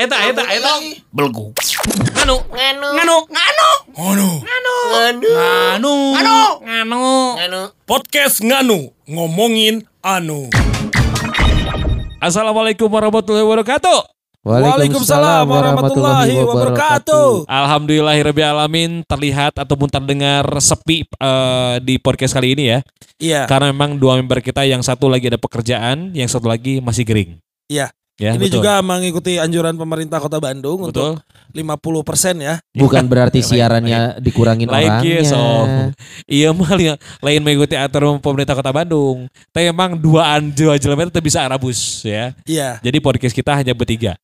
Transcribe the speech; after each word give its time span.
eta 0.00 0.16
eta 0.32 0.44
eta 0.48 0.72
belgu. 1.12 1.52
Nganu, 2.16 2.36
nganu 2.48 2.88
Nganu. 2.96 3.16
nganu 3.28 3.68
nganu. 3.92 4.28
nganu 4.40 4.74
Nganu. 4.88 5.94
Nganu. 6.16 6.36
Nganu. 6.64 7.04
nganu 7.36 7.60
Podcast 7.84 8.40
nganu 8.40 8.96
ngomongin 9.04 9.84
anu. 10.00 10.48
Assalamualaikum 12.16 12.88
warahmatullahi 12.88 13.44
wabarakatuh. 13.44 14.00
Waalaikumsalam 14.40 15.44
warahmatullahi 15.44 16.32
wabarakatuh. 16.48 17.44
Alhamdulillahirrahmanirrahim 17.44 19.04
terlihat 19.04 19.52
ataupun 19.60 19.92
terdengar 19.92 20.48
sepi 20.64 21.04
eh, 21.04 21.76
di 21.84 22.00
podcast 22.00 22.32
kali 22.32 22.56
ini 22.56 22.72
ya. 22.72 22.78
Iya, 23.20 23.44
Karena 23.44 23.68
memang 23.68 24.00
dua 24.00 24.16
member 24.16 24.40
kita 24.40 24.64
yang 24.64 24.80
satu 24.80 25.12
lagi 25.12 25.28
ada 25.28 25.36
pekerjaan, 25.36 26.16
yang 26.16 26.24
satu 26.24 26.48
lagi 26.48 26.80
masih 26.80 27.04
kering. 27.04 27.36
Iya. 27.68 27.92
Ya, 28.20 28.36
ini 28.36 28.52
betul. 28.52 28.60
juga 28.60 28.84
mengikuti 28.84 29.40
anjuran 29.40 29.80
pemerintah 29.80 30.20
Kota 30.20 30.36
Bandung 30.36 30.84
betul. 30.84 31.16
untuk 31.16 31.24
50% 31.56 32.36
ya. 32.36 32.60
Iya, 32.60 32.80
Bukan 32.84 33.08
berarti 33.12 33.40
siarannya 33.40 34.20
dikurangin 34.20 34.68
lain 34.68 34.92
orangnya. 34.92 35.24
Sob. 35.24 35.68
Iya 36.28 36.52
mah 36.52 36.72
li- 36.76 37.00
lain 37.24 37.40
mengikuti 37.40 37.80
aturan 37.80 38.20
pemerintah 38.20 38.52
Kota 38.52 38.76
Bandung. 38.76 39.24
Tapi 39.48 39.72
memang 39.72 39.96
dua 39.96 40.36
anjo 40.36 40.68
jelema 40.76 41.08
itu 41.08 41.24
bisa 41.24 41.40
arabus 41.40 42.04
ya. 42.04 42.36
Iya. 42.44 42.76
Jadi 42.84 43.00
podcast 43.00 43.32
kita 43.32 43.56
hanya 43.56 43.72
bertiga. 43.72 44.20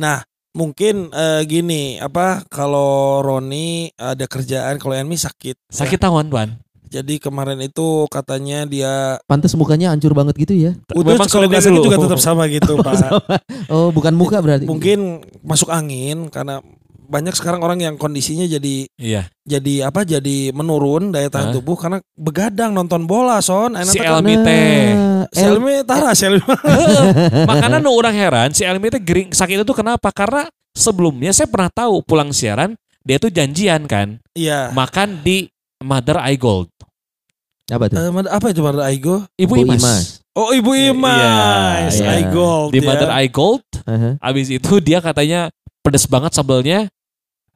Nah, 0.00 0.24
mungkin 0.56 1.12
eh, 1.12 1.42
gini, 1.44 2.00
apa 2.00 2.48
kalau 2.48 3.20
Roni 3.20 3.92
ada 3.92 4.24
kerjaan, 4.24 4.80
kalau 4.80 4.96
Enmi 4.96 5.20
sakit. 5.20 5.68
Sakit 5.68 6.00
tawan, 6.00 6.32
Tuan. 6.32 6.56
Jadi 6.88 7.16
kemarin 7.16 7.60
itu 7.60 8.08
katanya 8.08 8.64
dia 8.64 8.92
Pantes 9.24 9.52
mukanya 9.52 9.92
hancur 9.92 10.12
banget 10.12 10.34
gitu 10.38 10.52
ya. 10.52 10.72
udah 10.90 11.14
Memang 11.14 11.28
kalau 11.28 11.46
dulu. 11.46 11.84
juga 11.84 11.96
tetap 12.00 12.18
sama 12.18 12.48
gitu, 12.48 12.80
Pak. 12.84 12.96
Oh, 13.68 13.88
bukan 13.88 14.12
muka 14.12 14.40
berarti. 14.40 14.64
Mungkin 14.64 15.20
masuk 15.40 15.68
angin 15.68 16.28
karena 16.28 16.64
banyak 17.04 17.32
sekarang 17.32 17.60
orang 17.60 17.80
yang 17.80 17.96
kondisinya 17.96 18.44
jadi 18.44 18.84
Iya. 18.96 19.32
jadi 19.42 19.88
apa? 19.88 20.04
Jadi 20.04 20.52
menurun 20.52 21.08
daya 21.08 21.28
tahan 21.28 21.50
Hah? 21.50 21.54
tubuh 21.56 21.72
karena 21.72 21.98
begadang 22.12 22.72
nonton 22.72 23.04
bola, 23.04 23.40
son. 23.40 23.72
Enak 23.72 23.88
Si 23.88 23.96
teh 23.96 24.04
Elmi 24.04 24.34
teh. 24.38 24.92
Nah, 24.92 25.24
El- 25.24 25.56
Selmi 25.56 25.74
tara 25.84 26.12
Selmi. 26.12 26.40
Makanya 27.48 27.78
nu 27.78 27.92
orang 27.92 28.12
heran 28.12 28.48
si 28.50 28.62
Elmi 28.62 28.88
teh 28.88 29.00
gering 29.00 29.30
sakit 29.30 29.60
itu 29.60 29.72
kenapa? 29.72 30.08
Karena 30.10 30.44
sebelumnya 30.72 31.32
saya 31.32 31.48
pernah 31.48 31.68
tahu 31.70 32.00
pulang 32.02 32.28
siaran 32.28 32.76
dia 33.00 33.16
tuh 33.16 33.28
janjian 33.28 33.84
kan 33.84 34.20
Iya. 34.32 34.68
makan 34.70 35.20
di 35.22 35.48
Mother 35.82 36.18
I 36.18 36.34
Gold. 36.34 36.70
apa 37.68 37.84
tuh? 37.86 38.00
Eh, 38.00 38.08
mana- 38.08 38.32
apa 38.32 38.48
itu 38.48 38.64
Mother 38.64 38.80
Aigo? 38.80 39.28
Ibu 39.36 39.52
Bu 39.52 39.68
Imas. 39.68 40.24
Oh 40.32 40.56
Ibu 40.56 40.72
Imas, 40.72 41.92
Iya, 42.00 42.00
iya. 42.00 42.24
Aigold 42.24 42.72
Di 42.72 42.80
ya. 42.80 42.86
Mother 42.88 43.10
I 43.12 43.28
Gold. 43.28 43.60
Aha. 43.84 44.16
Abis 44.24 44.48
itu 44.48 44.80
dia 44.80 45.04
katanya 45.04 45.52
pedes 45.84 46.08
banget 46.08 46.32
sambelnya. 46.32 46.88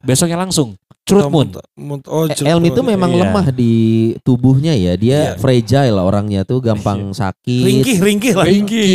Besoknya 0.04 0.36
langsung 0.36 0.76
curut 1.02 1.28
mun. 1.28 1.46
Munt- 1.74 2.06
Oh, 2.06 2.24
Eh, 2.24 2.32
curut 2.32 2.48
Elmi 2.48 2.68
mun. 2.68 2.76
tuh 2.76 2.84
memang 2.86 3.10
Iya. 3.10 3.20
lemah 3.20 3.46
di 3.50 3.74
tubuhnya 4.20 4.72
ya. 4.72 4.94
Dia 4.94 5.34
Iya. 5.34 5.36
fragile 5.36 5.98
orangnya 5.98 6.40
tuh 6.42 6.58
gampang 6.58 7.10
sakit. 7.10 7.64
ringkih 7.64 7.98
ringkih 7.98 8.32
lah. 8.32 8.46
Ringkih. 8.46 8.94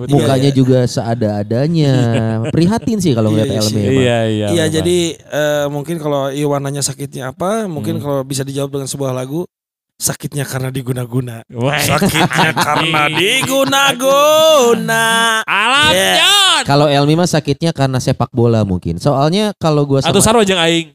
betul. 0.00 0.12
Mukanya 0.14 0.48
Iya, 0.48 0.56
juga 0.56 0.78
seada-adanya. 0.84 1.92
Prihatin 2.54 2.98
sih 2.98 3.12
kalau 3.12 3.30
ngeliat 3.30 3.48
Iya 3.48 3.58
emang. 3.58 3.74
Iya 3.74 4.18
iya. 4.24 4.46
Iya 4.48 4.64
jadi 4.70 4.98
eh, 5.18 5.66
mungkin 5.68 5.98
kalau 5.98 6.30
Iwan 6.30 6.62
nanya 6.62 6.80
sakitnya 6.80 7.30
apa, 7.30 7.66
mungkin 7.66 7.98
Hmm. 7.98 8.02
kalau 8.02 8.20
bisa 8.22 8.42
dijawab 8.42 8.70
dengan 8.70 8.86
sebuah 8.86 9.12
lagu 9.12 9.44
sakitnya 9.98 10.46
karena 10.46 10.70
diguna-guna. 10.70 11.42
Wah. 11.50 11.74
Sakitnya 11.82 12.54
karena 12.54 13.10
diguna-guna. 13.10 15.04
Alam 15.42 15.90
Yeah. 15.90 16.62
Kalau 16.66 16.86
Elmi 16.90 17.14
mah 17.14 17.26
sakitnya 17.26 17.70
karena 17.70 17.98
sepak 18.02 18.30
bola 18.34 18.62
mungkin. 18.66 18.98
Soalnya 18.98 19.54
kalau 19.58 19.86
gua 19.86 20.02
sama 20.02 20.10
Atau 20.10 20.22
sarwa 20.22 20.42
jeung 20.46 20.58
aing. 20.58 20.90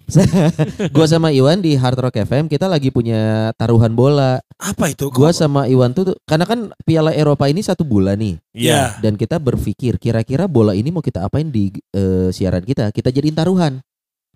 gua 0.95 1.07
sama 1.07 1.31
Iwan 1.31 1.63
di 1.63 1.75
Hard 1.79 1.99
Rock 1.99 2.19
FM 2.23 2.51
kita 2.51 2.67
lagi 2.67 2.91
punya 2.91 3.51
taruhan 3.55 3.95
bola. 3.95 4.39
Apa 4.59 4.91
itu? 4.91 5.07
Gua 5.11 5.31
sama 5.31 5.67
Iwan 5.67 5.95
tuh 5.95 6.15
karena 6.27 6.43
kan 6.47 6.71
Piala 6.83 7.11
Eropa 7.15 7.47
ini 7.47 7.63
satu 7.63 7.83
bulan 7.87 8.19
nih 8.19 8.37
Iya. 8.53 8.99
dan 9.01 9.17
kita 9.17 9.39
berpikir 9.41 9.97
kira-kira 9.97 10.45
bola 10.45 10.75
ini 10.77 10.93
mau 10.93 11.01
kita 11.01 11.25
apain 11.25 11.47
di 11.49 11.71
eh, 11.95 12.29
siaran 12.29 12.61
kita? 12.63 12.91
Kita 12.91 13.09
jadiin 13.09 13.35
taruhan. 13.35 13.79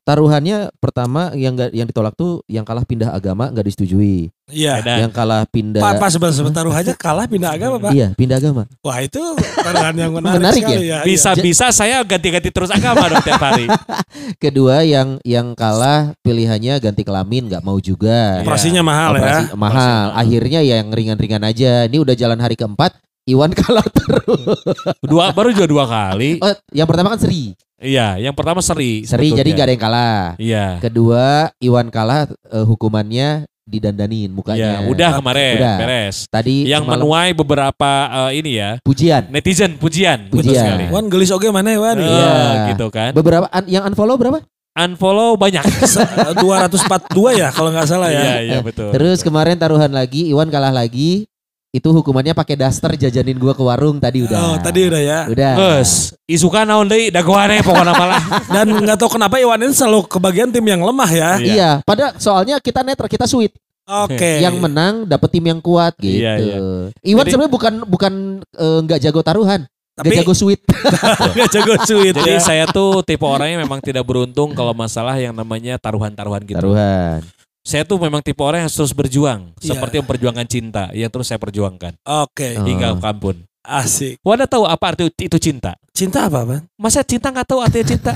Taruhannya 0.07 0.71
pertama 0.79 1.35
yang 1.35 1.51
nggak 1.51 1.75
yang 1.75 1.83
ditolak 1.83 2.15
tuh 2.15 2.39
yang 2.47 2.63
kalah 2.63 2.87
pindah 2.87 3.11
agama 3.11 3.51
nggak 3.51 3.67
disetujui. 3.67 4.31
Iya. 4.47 4.79
Yang 4.79 5.11
kalah 5.11 5.43
pindah 5.51 5.83
Pak, 5.83 5.99
Pak 5.99 6.09
sebentar 6.15 6.31
sebentar 6.31 6.63
aja 6.63 6.95
kalah 6.95 7.27
pindah 7.27 7.51
agama, 7.51 7.75
Pak. 7.75 7.91
Iya, 7.91 8.15
pindah 8.15 8.39
agama. 8.39 8.63
Wah, 8.79 9.03
itu 9.03 9.19
taruhan 9.59 9.91
yang 9.99 10.15
menarik, 10.15 10.39
Menarik 10.39 10.63
sekali 10.63 10.87
ya. 10.87 11.03
Bisa-bisa 11.03 11.75
saya 11.75 11.99
ganti-ganti 12.07 12.47
terus 12.55 12.71
agama 12.71 13.11
dong 13.11 13.19
tiap 13.19 13.43
hari. 13.43 13.67
Kedua 14.47 14.87
yang 14.87 15.19
yang 15.27 15.51
kalah 15.51 16.15
pilihannya 16.23 16.79
ganti 16.79 17.03
kelamin 17.03 17.51
nggak 17.51 17.63
mau 17.67 17.75
juga. 17.83 18.39
Iya. 18.39 18.47
Operasinya 18.47 18.81
mahal 18.87 19.11
Operasi 19.19 19.43
ya. 19.51 19.55
mahal. 19.59 20.05
Akhirnya 20.15 20.59
ya 20.63 20.79
yang 20.79 20.95
ringan-ringan 20.95 21.43
aja. 21.43 21.83
Ini 21.83 21.99
udah 21.99 22.15
jalan 22.15 22.39
hari 22.39 22.55
keempat. 22.55 22.95
Iwan 23.27 23.51
kalah 23.59 23.83
terus. 23.91 24.63
Dua 25.03 25.35
baru 25.35 25.51
juga 25.51 25.67
dua 25.67 25.83
kali. 25.83 26.39
Oh, 26.39 26.55
yang 26.71 26.87
pertama 26.87 27.11
kan 27.11 27.19
Seri. 27.19 27.51
Iya, 27.77 28.17
yang 28.17 28.33
pertama 28.33 28.57
seri. 28.59 29.05
Seri 29.05 29.29
sebetulnya. 29.29 29.37
jadi 29.37 29.49
nggak 29.53 29.65
ada 29.65 29.73
yang 29.73 29.83
kalah. 29.83 30.21
Iya. 30.37 30.65
Kedua 30.81 31.25
Iwan 31.57 31.87
kalah 31.87 32.25
eh, 32.27 32.65
hukumannya 32.65 33.45
didandanin 33.63 34.31
mukanya. 34.31 34.81
Iya, 34.81 34.89
udah 34.89 35.09
kemarin 35.13 35.55
Udah. 35.59 35.75
beres. 35.77 36.17
Tadi 36.25 36.65
Yang 36.65 36.83
semalam 36.83 36.97
menuai 36.97 37.29
beberapa 37.31 37.91
eh, 38.25 38.41
ini 38.41 38.51
ya, 38.55 38.69
pujian. 38.81 39.29
netizen 39.29 39.77
pujian. 39.77 40.25
Betul 40.25 40.41
Pujian. 40.41 40.63
sekali. 40.63 40.85
Wan 40.89 41.05
gelis 41.05 41.29
oke 41.29 41.45
mana 41.49 41.69
ya, 41.69 41.79
Wan? 41.79 41.97
Eh, 41.97 42.07
Iya. 42.07 42.33
gitu 42.71 42.87
kan. 42.89 43.11
Beberapa 43.13 43.45
un- 43.45 43.69
yang 43.69 43.83
unfollow 43.85 44.17
berapa? 44.17 44.39
Unfollow 44.73 45.35
banyak. 45.35 45.61
Se- 45.85 46.05
242 46.33 47.33
ya 47.35 47.49
kalau 47.49 47.69
nggak 47.69 47.85
salah 47.85 48.09
Iya, 48.09 48.21
ya. 48.21 48.33
iya 48.41 48.59
betul. 48.59 48.89
Terus 48.89 49.21
kemarin 49.21 49.53
taruhan 49.53 49.89
lagi, 49.89 50.25
Iwan 50.27 50.49
kalah 50.49 50.71
lagi. 50.71 51.29
Itu 51.77 51.93
hukumannya 51.93 52.33
pakai 52.33 52.57
daster 52.57 52.97
jajanin 52.97 53.37
gua 53.37 53.53
ke 53.53 53.61
warung 53.61 54.01
tadi 54.01 54.25
udah. 54.25 54.39
Oh, 54.41 54.57
tadi 54.57 54.89
udah 54.89 54.97
ya. 54.97 55.19
Udah. 55.29 55.53
Geus, 55.53 56.17
isukan 56.25 56.65
naon 56.65 56.89
deui 56.89 57.13
dagoane 57.13 57.61
pokoknya 57.61 57.93
malah. 57.93 58.23
Dan 58.57 58.73
nggak 58.81 58.97
tahu 58.97 59.21
kenapa 59.21 59.37
Iwan 59.37 59.61
ini 59.61 59.77
selalu 59.77 60.09
kebagian 60.09 60.49
tim 60.49 60.65
yang 60.65 60.81
lemah 60.81 61.05
ya. 61.13 61.29
Iya. 61.37 61.53
Iya, 61.53 61.69
pada 61.85 62.17
soalnya 62.17 62.57
kita 62.57 62.81
netral, 62.81 63.05
kita 63.05 63.29
sweet. 63.29 63.53
Oke. 63.85 64.41
Yang 64.41 64.57
menang 64.57 65.05
dapet 65.05 65.29
tim 65.37 65.45
yang 65.45 65.61
kuat 65.61 65.93
gitu. 66.01 66.17
Iya, 66.17 66.33
iya. 66.41 66.57
Iwan 67.05 67.23
Jadi- 67.23 67.31
sebenarnya 67.37 67.53
bukan 67.53 67.73
bukan 67.85 68.13
eh, 68.41 68.79
nggak 68.83 68.99
jago 68.99 69.21
taruhan, 69.21 69.61
Tapi 69.93 70.05
nggak 70.11 70.19
jago 70.25 70.33
sweet. 70.33 70.61
nggak 71.37 71.49
jago 71.53 71.73
sweet 71.85 72.15
Jadi 72.17 72.33
ya. 72.35 72.41
saya 72.41 72.63
tuh 72.65 73.05
tipe 73.05 73.23
orangnya 73.23 73.61
memang 73.61 73.79
tidak 73.79 74.01
beruntung 74.03 74.57
kalau 74.57 74.73
masalah 74.73 75.15
yang 75.15 75.31
namanya 75.31 75.77
taruhan-taruhan 75.77 76.41
gitu. 76.43 76.57
Taruhan. 76.57 77.21
Saya 77.67 77.83
tuh 77.83 77.99
memang 77.99 78.23
tipe 78.23 78.39
orang 78.39 78.63
yang 78.63 78.71
terus 78.71 78.95
berjuang, 78.95 79.51
Iya. 79.59 79.75
seperti 79.75 79.99
memperjuangkan 79.99 80.47
cinta, 80.47 80.87
yang 80.95 81.11
terus 81.11 81.27
saya 81.27 81.35
perjuangkan 81.35 81.99
Oke. 82.23 82.55
Oh. 82.55 82.63
hingga 82.63 82.95
kampun. 82.95 83.43
Asik. 83.59 84.23
Wanda 84.23 84.47
tahu 84.47 84.63
apa 84.63 84.95
arti 84.95 85.11
itu 85.11 85.35
cinta? 85.35 85.75
Cinta 85.91 86.31
apa, 86.31 86.47
Bang? 86.47 86.63
Masa 86.79 87.03
cinta 87.03 87.27
nggak 87.27 87.43
tahu 87.43 87.59
artinya 87.59 87.83
cinta? 87.91 88.15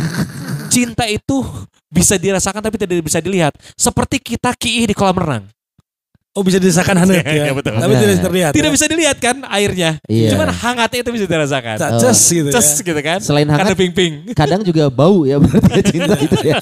cinta 0.72 1.04
itu 1.12 1.44
bisa 1.92 2.16
dirasakan 2.16 2.64
tapi 2.64 2.80
tidak 2.80 3.04
bisa 3.04 3.20
dilihat. 3.20 3.52
Seperti 3.76 4.24
kita 4.24 4.56
kiih 4.56 4.88
di 4.88 4.96
kolam 4.96 5.20
renang. 5.20 5.44
Oh 6.32 6.48
bisa 6.48 6.64
dirasakan 6.64 6.96
hangat 6.96 7.28
ya. 7.28 7.52
Iya, 7.52 7.52
betul. 7.52 7.76
Tapi 7.76 7.94
tidak 8.00 8.24
terlihat. 8.24 8.52
Tidak 8.56 8.72
ya. 8.72 8.76
bisa 8.80 8.86
dilihat 8.88 9.18
kan 9.20 9.44
airnya. 9.52 10.00
Iya. 10.08 10.32
Cuman 10.32 10.48
hangatnya 10.48 11.00
itu 11.04 11.12
bisa 11.12 11.26
dirasakan. 11.28 11.76
Oh. 11.76 12.00
ces 12.00 12.20
gitu 12.32 12.48
ya. 12.48 12.54
Ces 12.56 12.68
gitu 12.80 13.02
kan. 13.04 13.20
Selain 13.20 13.44
Karena 13.44 13.68
hangat, 13.68 13.76
ping-ping. 13.76 14.14
kadang 14.40 14.64
juga 14.64 14.88
bau 14.88 15.28
ya 15.28 15.36
berarti 15.44 15.82
cinta 15.92 16.16
itu 16.16 16.38
ya. 16.40 16.56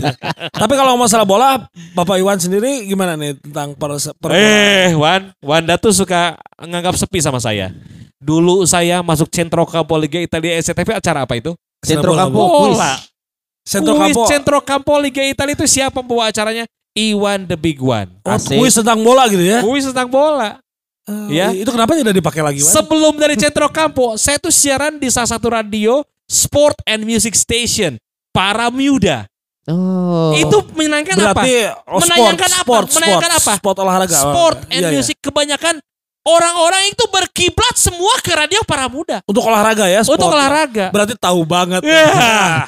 Tapi 0.49 0.73
kalau 0.73 0.97
masalah 0.97 1.21
bola, 1.21 1.69
Bapak 1.93 2.17
Iwan 2.17 2.41
sendiri 2.41 2.89
gimana 2.89 3.13
nih 3.13 3.37
tentang 3.37 3.77
per, 3.77 3.93
per 4.17 4.29
Eh, 4.33 4.97
Wan, 4.97 5.29
Wanda 5.45 5.77
tuh 5.77 5.93
suka 5.93 6.33
nganggap 6.57 6.97
sepi 6.97 7.21
sama 7.21 7.37
saya. 7.37 7.69
Dulu 8.17 8.65
saya 8.65 9.05
masuk 9.05 9.29
Centro 9.29 9.69
Campo 9.69 9.93
Liga 10.01 10.17
Italia 10.17 10.57
SCTV 10.65 10.97
acara 10.97 11.29
apa 11.29 11.37
itu? 11.37 11.53
Centro 11.85 12.17
Campo 12.17 12.41
bola. 12.41 12.97
Campo? 13.69 14.25
Centro 14.25 14.57
Campo 14.65 14.97
Liga 14.97 15.21
Italia 15.21 15.53
itu 15.53 15.69
siapa 15.69 16.01
pembawa 16.01 16.33
acaranya? 16.33 16.65
Iwan 16.93 17.45
the 17.45 17.55
Big 17.55 17.77
One. 17.77 18.09
Oh, 18.23 18.33
Asik. 18.33 18.57
kuis 18.57 18.73
tentang 18.73 18.99
bola 18.99 19.27
gitu 19.27 19.41
ya? 19.41 19.61
Kuis 19.61 19.85
tentang 19.85 20.07
bola. 20.07 20.57
Eh, 21.05 21.41
Ya. 21.41 21.49
Itu 21.49 21.69
kenapa 21.69 21.93
tidak 21.93 22.13
dipakai 22.13 22.41
lagi, 22.41 22.61
Wan? 22.61 22.69
Sebelum 22.71 23.13
dari 23.15 23.33
Centro 23.33 23.65
Campo, 23.69 24.13
saya 24.13 24.37
tuh 24.37 24.49
siaran 24.49 24.97
di 24.97 25.09
salah 25.09 25.29
satu 25.29 25.49
radio 25.49 26.01
Sport 26.25 26.85
and 26.85 27.01
Music 27.01 27.33
Station. 27.33 27.97
Para 28.29 28.69
Muda. 28.69 29.25
Oh. 29.65 30.33
Itu 30.33 30.65
menyenangkan 30.73 31.17
apa? 31.19 31.41
Berarti 31.41 31.53
oh, 31.85 31.97
sport, 31.97 32.01
Menanyakan 32.05 32.49
apa? 32.49 32.61
sport, 32.61 32.87
Menanyakan 32.93 33.29
sport, 33.29 33.41
apa? 33.41 33.53
Sport 33.57 33.77
olahraga. 33.79 34.17
Sport 34.17 34.57
and 34.65 34.69
Iya, 34.71 34.85
iya. 34.85 34.93
music 34.93 35.17
kebanyakan 35.19 35.75
orang-orang 36.19 36.83
itu 36.89 37.05
berkiblat 37.09 37.73
semua 37.73 38.13
ke 38.21 38.29
radio 38.29 38.61
para 38.61 38.85
muda 38.85 39.21
Untuk 39.25 39.41
olahraga 39.41 39.85
ya, 39.87 40.01
sport. 40.01 40.17
untuk 40.17 40.29
olahraga. 40.29 40.89
Berarti 40.89 41.13
tahu 41.17 41.41
banget. 41.41 41.81
Ya. 41.85 42.05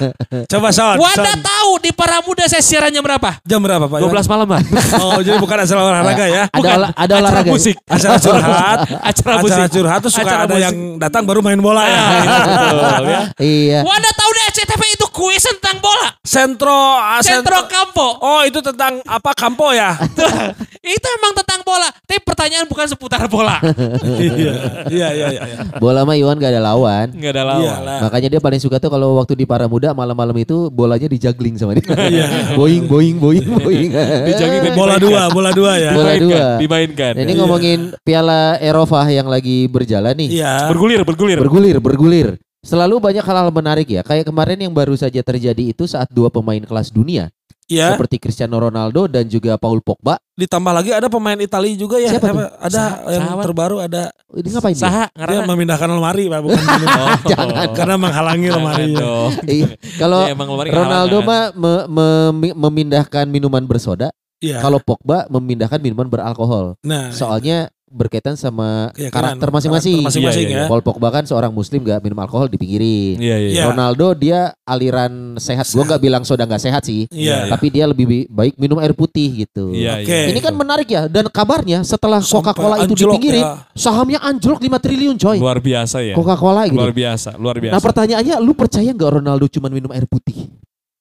Coba 0.50 0.70
Son. 0.70 0.98
Wanda 0.98 1.30
Son. 1.30 1.42
Tahu 1.72 1.80
di 1.80 1.90
para 1.96 2.20
muda 2.20 2.44
saya 2.44 2.60
siarannya 2.60 3.00
berapa? 3.00 3.40
Jam 3.48 3.60
berapa 3.64 3.88
Pak? 3.88 3.98
12 4.04 4.28
malam 4.28 4.48
lah. 4.52 4.60
Oh, 5.00 5.18
jadi 5.24 5.36
bukan 5.40 5.56
acara 5.56 5.80
olahraga 5.80 6.26
ya. 6.28 6.42
ada 6.52 6.68
olah, 6.76 6.90
ada 6.92 7.00
Acara 7.00 7.20
olahraga. 7.24 7.48
musik. 7.48 7.76
Acara 7.88 8.16
curhat. 8.20 8.78
Acara 9.08 9.32
musik. 9.40 9.52
Acara 9.56 9.66
curhat 9.72 9.98
tuh 10.04 10.12
suka 10.12 10.22
Acara 10.28 10.42
ada 10.44 10.52
musik. 10.52 10.64
yang 10.68 10.76
datang 11.00 11.22
baru 11.24 11.40
main 11.40 11.56
bola 11.56 11.82
ya. 11.88 12.02
Betul, 12.44 12.76
ya. 13.08 13.20
Iya. 13.40 13.78
Wanda 13.88 14.10
tahu 14.12 14.30
deh 14.36 14.48
CTV 14.52 14.82
itu 14.92 15.06
kuis 15.08 15.42
tentang 15.48 15.76
bola. 15.80 16.08
Sentro, 16.20 16.76
ah, 17.00 17.24
Sentro 17.24 17.56
Kampo. 17.64 18.08
Oh, 18.20 18.44
itu 18.44 18.60
tentang 18.60 19.00
apa 19.08 19.32
Kampo 19.32 19.72
ya? 19.72 19.96
itu 20.96 21.06
emang 21.16 21.32
tentang 21.40 21.64
bola. 21.64 21.88
Tapi 22.04 22.20
pertanyaan 22.20 22.68
bukan 22.68 22.84
seputar 22.84 23.24
bola. 23.32 23.56
Iya, 24.12 24.54
iya, 24.92 25.08
iya, 25.14 25.28
iya. 25.32 25.56
Bola 25.78 26.04
mah 26.04 26.14
Iwan 26.14 26.36
gak 26.36 26.52
ada 26.52 26.62
lawan. 26.62 27.10
Enggak 27.16 27.32
ada 27.34 27.42
lawan. 27.48 27.64
Iyalah. 27.64 27.98
Makanya 28.06 28.28
dia 28.28 28.40
paling 28.42 28.60
suka 28.60 28.76
tuh 28.78 28.90
kalau 28.92 29.18
waktu 29.18 29.34
di 29.34 29.46
para 29.48 29.66
muda 29.66 29.90
malam-malam 29.92 30.36
itu 30.36 30.68
bolanya 30.68 31.08
dijuggling 31.08 31.54
sama 31.62 31.78
dia. 31.78 31.86
Iya. 31.94 32.26
boing 32.58 32.90
boing 32.90 33.16
boing 33.22 33.46
boing. 33.46 33.90
Dan 33.94 34.74
Bola 34.74 34.98
dua, 34.98 35.30
bola 35.30 35.50
dua 35.54 35.78
ya. 35.78 35.94
Bola 35.94 36.18
Dimainkan, 36.18 36.26
dua. 36.26 36.58
Dimainkan. 36.58 37.12
Ini 37.22 37.32
ngomongin 37.38 37.78
Piala 38.02 38.58
Eropa 38.58 39.06
yang 39.06 39.30
lagi 39.30 39.70
berjalan 39.70 40.18
nih. 40.18 40.42
Iya. 40.42 40.52
Bergulir, 40.74 41.00
bergulir. 41.06 41.38
Bergulir, 41.38 41.76
bergulir. 41.78 42.28
Selalu 42.62 43.02
banyak 43.02 43.26
hal-hal 43.26 43.50
menarik 43.50 43.90
ya. 43.90 44.02
Kayak 44.06 44.30
kemarin 44.30 44.58
yang 44.58 44.74
baru 44.74 44.94
saja 44.94 45.18
terjadi 45.22 45.74
itu 45.74 45.86
saat 45.86 46.06
dua 46.10 46.30
pemain 46.30 46.62
kelas 46.62 46.94
dunia 46.94 47.30
Iya. 47.64 47.94
seperti 47.94 48.18
Cristiano 48.18 48.58
Ronaldo 48.58 49.06
dan 49.06 49.24
juga 49.24 49.56
Paul 49.56 49.80
Pogba. 49.80 50.18
Ditambah 50.34 50.72
lagi 50.72 50.90
ada 50.90 51.06
pemain 51.06 51.36
Italia 51.36 51.72
juga 51.72 51.96
ya. 51.96 52.10
Siapa 52.10 52.26
tuh? 52.26 52.34
Apa? 52.34 52.44
Ada 52.60 52.74
Saha- 52.74 52.98
yang 53.08 53.22
sahabat. 53.24 53.44
terbaru 53.44 53.76
ada 53.78 54.02
Ini 54.30 54.48
ngapain 54.50 54.72
dia? 54.72 54.82
Saha 54.82 55.04
dia 55.06 55.16
ngarana. 55.16 55.46
memindahkan 55.46 55.88
lemari 55.88 56.24
Pak, 56.26 56.40
bukan 56.40 56.58
memindahkan. 56.58 57.18
Jangan. 57.32 57.66
Karena 57.72 57.96
menghalangi 57.96 58.48
dong. 58.92 59.30
Iya. 59.44 59.68
Kalau 59.96 60.20
Ya, 60.22 60.34
lemari 60.34 60.68
Ronaldo 60.68 61.16
mah 61.22 61.42
me- 61.54 61.86
me- 61.88 62.56
memindahkan 62.58 63.24
minuman 63.26 63.62
bersoda, 63.62 64.08
Iya. 64.38 64.58
kalau 64.58 64.76
Pogba 64.76 65.24
memindahkan 65.28 65.78
minuman 65.78 66.08
beralkohol. 66.08 66.74
Nah, 66.82 67.08
Soalnya 67.08 67.70
berkaitan 67.92 68.34
sama 68.34 68.88
keyakinan, 68.96 69.12
karakter 69.12 69.48
masing-masing. 69.52 70.00
karakter 70.00 70.08
masing-masing 70.08 70.46
Iya, 70.48 70.52
iya, 70.56 70.62
ya. 70.64 70.70
Paul 70.72 70.80
Pogba 70.80 71.08
kan 71.12 71.24
seorang 71.28 71.52
muslim 71.52 71.84
gak 71.84 72.00
minum 72.00 72.18
alkohol 72.18 72.48
dipinggirin. 72.48 73.20
Iya, 73.20 73.36
iya. 73.36 73.50
Iya. 73.52 73.62
Ronaldo 73.68 74.16
dia 74.16 74.56
aliran 74.64 75.36
sehat. 75.36 75.68
Gua 75.70 75.84
nggak 75.84 76.00
bilang 76.00 76.22
soda 76.24 76.48
nggak 76.48 76.58
sehat 76.58 76.82
sih. 76.82 77.04
Iya. 77.12 77.52
Tapi 77.52 77.66
dia 77.68 77.84
lebih 77.84 78.04
bi- 78.08 78.26
baik 78.26 78.56
minum 78.56 78.80
air 78.80 78.96
putih 78.96 79.44
gitu. 79.44 79.70
Iya, 79.76 80.00
Oke. 80.00 80.08
iya. 80.08 80.32
Ini 80.32 80.40
kan 80.40 80.54
menarik 80.56 80.88
ya 80.88 81.06
dan 81.06 81.28
kabarnya 81.28 81.84
setelah 81.84 82.18
Coca-Cola 82.18 82.82
itu 82.82 82.96
dipinggirin, 82.96 83.44
ya. 83.44 83.68
sahamnya 83.76 84.18
anjlok 84.24 84.58
5 84.58 84.80
triliun 84.80 85.16
coy. 85.20 85.36
luar 85.36 85.60
biasa 85.60 86.00
ya. 86.00 86.14
Coca-Cola 86.16 86.64
gitu. 86.66 86.80
Luar 86.80 86.90
biasa, 86.90 87.36
luar 87.36 87.56
biasa. 87.60 87.74
Nah 87.76 87.80
pertanyaannya 87.84 88.36
lu 88.40 88.52
percaya 88.56 88.88
nggak 88.88 89.10
Ronaldo 89.20 89.46
cuma 89.52 89.68
minum 89.68 89.92
air 89.92 90.08
putih? 90.08 90.48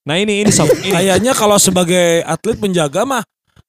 Nah 0.01 0.17
ini 0.17 0.41
ini 0.41 0.49
ini. 0.51 0.89
Kayaknya 0.97 1.31
kalau 1.37 1.61
sebagai 1.61 2.25
atlet 2.25 2.57
penjaga 2.57 3.05
mah 3.05 3.21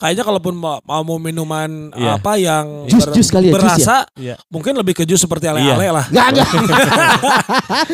kayaknya 0.03 0.25
kalaupun 0.27 0.55
mau, 0.59 0.83
mau 0.83 1.17
minuman 1.17 1.95
Iya. 1.95 2.19
apa 2.19 2.33
yang 2.35 2.91
Jus-jus 2.91 3.31
kali 3.31 3.49
ya, 3.49 3.51
jus 3.51 3.57
berasa 3.57 3.97
Iya. 4.19 4.35
mungkin 4.51 4.75
lebih 4.75 4.99
ke 4.99 5.07
jus 5.07 5.23
seperti 5.23 5.47
ale-ale 5.47 5.95
lah. 5.95 6.07
Enggak, 6.11 6.27
enggak. 6.35 6.49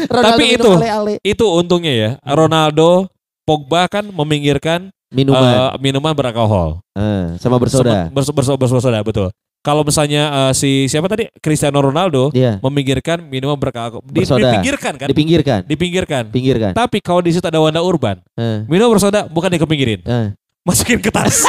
Ronaldo 0.08 0.28
Tapi 0.32 0.44
minum 0.46 0.56
itu 0.56 0.70
ale-ale. 0.74 1.12
itu 1.20 1.44
untungnya 1.46 1.92
ya. 1.92 2.10
Ronaldo, 2.24 3.12
Pogba 3.44 3.88
kan 3.88 4.04
meminggirkan 4.04 4.88
minuman 5.08 5.40
eh, 5.44 5.72
minuman 5.80 6.12
beralkohol. 6.12 6.80
Eh, 6.92 7.36
sama 7.36 7.56
bersoda. 7.56 8.08
Bersoda, 8.08 8.32
bersoda, 8.34 8.56
bersoda 8.58 8.98
betul. 9.00 9.28
Kalau 9.58 9.82
misalnya 9.82 10.22
eh, 10.48 10.52
si 10.54 10.70
siapa 10.86 11.08
tadi 11.08 11.26
Cristiano 11.38 11.80
Ronaldo 11.80 12.30
Iya, 12.30 12.56
meminggirkan 12.60 13.20
minuman 13.22 13.56
beralkohol, 13.56 14.00
di, 14.06 14.22
Bersoda. 14.22 14.40
dipinggirkan 14.40 14.92
kan? 14.96 15.08
dipinggirkan. 15.08 15.60
Dipinggirkan. 15.64 16.22
Pinggirkan. 16.28 16.72
Tapi 16.72 17.00
kalau 17.00 17.20
di 17.20 17.32
situ 17.32 17.42
ada 17.42 17.58
Wanda 17.58 17.80
Urban, 17.80 18.20
Eh, 18.32 18.64
minum 18.64 18.88
bersoda 18.88 19.26
bukan 19.26 19.50
dikepinggirin, 19.50 20.00
eh. 20.04 20.32
Masukin 20.68 21.00
ke 21.00 21.08
tas. 21.08 21.48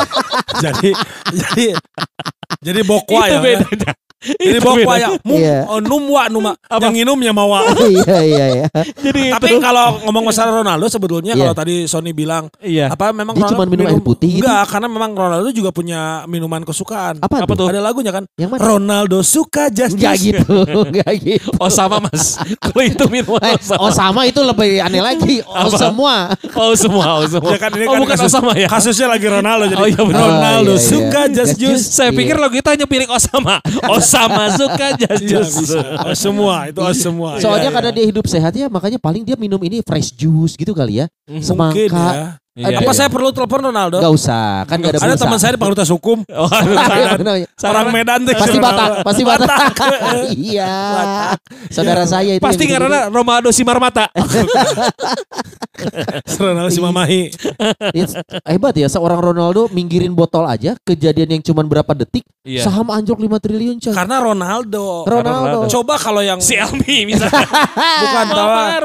jadi 0.64 0.90
jadi 1.28 1.66
jadi 2.64 2.80
bokwa 2.88 3.28
itu 3.28 3.36
ya. 3.36 3.60
bedanya. 3.60 3.92
Jadi 4.24 4.56
Itu 4.56 4.60
bokwa 4.62 4.80
bedanya. 4.88 5.04
ya. 5.06 5.08
Mum, 5.20 5.36
Iya. 5.36 5.58
oh, 5.66 5.78
numwa 5.78 6.22
numa. 6.26 6.52
Yang 6.70 6.92
nginumnya 6.96 7.32
mawa. 7.32 7.60
iya 7.92 8.18
iya 8.20 8.44
iya. 8.54 8.66
Jadi 8.96 9.22
Tapi 9.30 9.48
kalau 9.58 10.00
ngomong 10.02 10.24
masalah 10.26 10.52
Ronaldo 10.54 10.86
sebetulnya 10.86 11.32
Iya. 11.32 11.40
kalau 11.42 11.54
tadi 11.54 11.84
Sony 11.84 12.10
bilang 12.10 12.48
iya. 12.58 12.88
apa 12.88 13.10
memang 13.10 13.34
Dia 13.34 13.48
cuma 13.48 13.64
minum 13.64 13.84
air 13.84 14.00
putih 14.00 14.30
gitu? 14.34 14.42
Enggak, 14.42 14.64
karena 14.66 14.88
memang 14.88 15.10
Ronaldo 15.12 15.48
juga 15.50 15.70
punya 15.70 16.00
minuman 16.24 16.62
kesukaan. 16.62 17.20
Apa, 17.20 17.44
Apa 17.44 17.52
tuh? 17.52 17.68
Ada 17.68 17.80
lagunya 17.80 18.10
kan? 18.10 18.24
Yang 18.34 18.50
mana? 18.50 18.60
Ronaldo 18.64 19.18
suka 19.20 19.68
just 19.68 19.94
Enggak 19.94 20.16
gitu, 20.18 20.56
enggak 20.88 21.12
gitu. 21.18 21.50
Oh 21.56 21.68
sama 21.68 22.00
mas. 22.00 22.40
Kalau 22.64 22.82
itu 22.82 23.04
minuman 23.06 23.40
Eh, 23.44 23.56
Osama. 23.56 23.78
oh 23.78 23.90
sama 23.90 24.20
itu 24.24 24.40
lebih 24.40 24.80
aneh 24.80 25.00
lagi. 25.00 25.44
Oh 25.44 25.68
Apa? 25.68 25.76
semua. 25.76 26.14
Oh 26.54 26.72
semua, 26.72 27.04
oh 27.20 27.26
semua. 27.26 27.52
Ya 27.52 27.58
kan 27.58 27.70
ini 27.72 27.84
oh 27.84 27.92
kan 27.92 28.00
bukan 28.00 28.16
kasus- 28.16 28.32
Osama 28.32 28.52
ya. 28.54 28.66
Kasusnya 28.66 29.06
lagi 29.06 29.26
Ronaldo 29.26 29.64
jadi 29.66 29.76
Oh, 29.76 29.86
iya 29.86 30.00
benar. 30.02 30.20
Ronaldo 30.24 30.72
Oh, 30.72 30.76
iya, 30.76 30.80
iya. 30.80 30.88
suka 30.88 31.22
just 31.28 31.42
Just 31.44 31.60
juice. 31.60 31.84
Saya 31.90 32.08
Iya. 32.08 32.16
pikir 32.16 32.36
lagu 32.36 32.54
itu 32.54 32.64
hanya 32.64 32.86
pilih 32.86 33.04
Osama. 33.06 33.60
Osama 33.84 34.12
suka 34.54 34.86
jas 35.00 35.18
Iya, 35.20 35.28
jas. 35.42 35.50
bisa. 35.58 35.80
Oh, 36.06 36.14
semua 36.14 36.54
itu 36.70 36.80
oh, 36.80 36.94
semua. 36.94 37.30
Soalnya 37.42 37.68
Iya, 37.70 37.74
karena 37.74 37.90
iya. 37.90 37.96
dia 37.98 38.04
hidup 38.10 38.24
sehat 38.26 38.52
ya, 38.54 38.66
makanya 38.68 38.98
paling 39.02 39.22
dia 39.26 39.36
minum 39.36 39.58
ini 39.60 39.82
fresh 39.82 40.14
juice 40.14 40.54
gitu 40.54 40.72
kali 40.72 41.02
ya. 41.02 41.06
mungkin 41.26 41.42
Semangka. 41.42 42.04
ya. 42.14 42.26
Iya, 42.54 42.78
Apa 42.78 42.86
iya. 42.86 42.94
saya 42.94 43.10
perlu 43.10 43.34
telepon 43.34 43.66
Ronaldo? 43.66 43.98
Enggak 43.98 44.14
usah, 44.14 44.62
kan 44.70 44.78
enggak 44.78 44.94
ada 44.94 44.98
Ada 45.02 45.10
pulsa. 45.10 45.22
teman 45.26 45.38
saya 45.42 45.50
di 45.50 45.58
Fakultas 45.58 45.90
Hukum. 45.90 46.18
Oh, 46.38 46.46
Orang 47.66 47.90
Medan 47.90 48.22
tuh. 48.22 48.30
Pasti 48.30 48.58
Batak, 48.62 48.90
pasti 49.02 49.22
Batak. 49.26 49.48
Batak. 49.74 49.90
iya. 50.38 50.74
Saudara 51.66 52.06
saya 52.06 52.38
itu. 52.38 52.42
Pasti 52.46 52.70
karena 52.70 53.10
Romado 53.10 53.50
Simar 53.50 53.82
Mata. 53.82 54.06
Ronaldo 56.38 56.70
si 56.70 56.78
Mamahi. 56.78 57.34
It's- 57.90 58.14
hebat 58.46 58.74
ya 58.74 58.86
seorang 58.86 59.18
Ronaldo 59.18 59.66
minggirin 59.68 60.14
botol 60.14 60.46
aja 60.46 60.78
kejadian 60.80 61.34
yang 61.34 61.42
cuma 61.42 61.66
berapa 61.66 61.90
detik 61.96 62.22
Iya. 62.44 62.60
saham 62.62 62.86
anjlok 62.86 63.18
5 63.18 63.40
triliun 63.40 63.76
coy. 63.80 63.90
Karena 63.90 64.20
Ronaldo. 64.20 65.08
Ronaldo. 65.08 65.58
Coba 65.66 65.96
kalau 65.96 66.20
yang 66.20 66.38
Si 66.38 66.54
Elmi 66.54 67.08
misalnya. 67.08 67.42
bukan 67.74 68.26